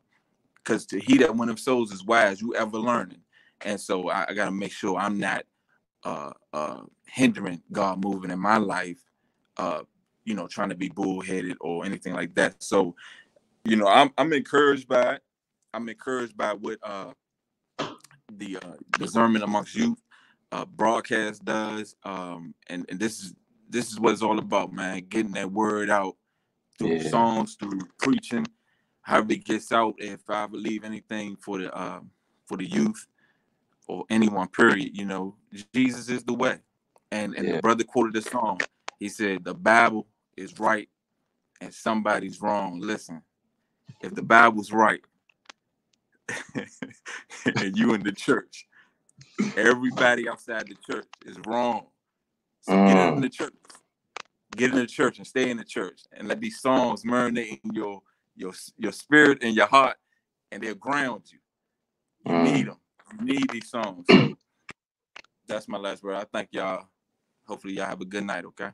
[0.57, 3.23] because to he that one of souls is wise, you ever learning.
[3.63, 5.45] And so I, I gotta make sure I'm not
[6.05, 9.03] uh uh hindering God moving in my life,
[9.57, 9.83] uh,
[10.25, 12.63] you know, trying to be bullheaded or anything like that.
[12.63, 12.95] So
[13.69, 15.23] you know, I'm I'm encouraged by it.
[15.75, 17.13] I'm encouraged by what uh
[18.33, 19.99] the uh, discernment amongst youth
[20.53, 23.35] uh, broadcast does, um, and and this is
[23.69, 25.05] this is what it's all about, man.
[25.09, 26.17] Getting that word out
[26.79, 27.11] through yeah.
[27.11, 28.47] songs, through preaching,
[29.03, 29.95] however it gets out.
[29.99, 32.01] If I believe anything for the uh,
[32.47, 33.07] for the youth
[33.87, 35.37] or anyone, period, you know,
[35.75, 36.59] Jesus is the way.
[37.11, 37.57] And and yeah.
[37.57, 38.61] the brother quoted the song.
[38.99, 40.89] He said, "The Bible is right,
[41.61, 43.23] and somebody's wrong." Listen,
[44.01, 45.01] if the Bible's right
[46.55, 48.67] and you in the church,
[49.57, 51.87] everybody outside the church is wrong.
[52.63, 52.93] So mm.
[52.93, 53.55] get in the church.
[54.57, 57.73] Get in the church and stay in the church and let these songs marinate in
[57.73, 58.01] your
[58.37, 59.97] your your spirit and your heart,
[60.51, 61.39] and they'll ground you.
[62.27, 62.53] You mm.
[62.53, 62.77] need them.
[63.19, 64.05] You need these songs.
[64.11, 64.35] So
[65.47, 66.17] that's my last word.
[66.17, 66.87] I thank y'all.
[67.47, 68.45] Hopefully y'all have a good night.
[68.45, 68.71] Okay.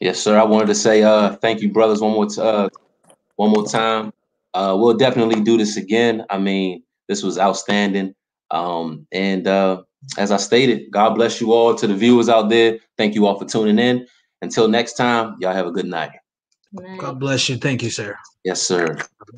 [0.00, 0.38] Yes, sir.
[0.38, 2.46] I wanted to say uh thank you, brothers, one more time.
[2.46, 2.68] uh,
[3.36, 4.12] one more time.
[4.54, 6.24] Uh, we'll definitely do this again.
[6.30, 8.14] I mean, this was outstanding.
[8.50, 9.82] Um, and uh,
[10.18, 12.78] as I stated, God bless you all to the viewers out there.
[12.96, 14.06] Thank you all for tuning in.
[14.42, 16.10] Until next time, y'all have a good night.
[16.98, 17.56] God bless you.
[17.56, 18.16] Thank you, sir.
[18.44, 18.96] Yes, sir.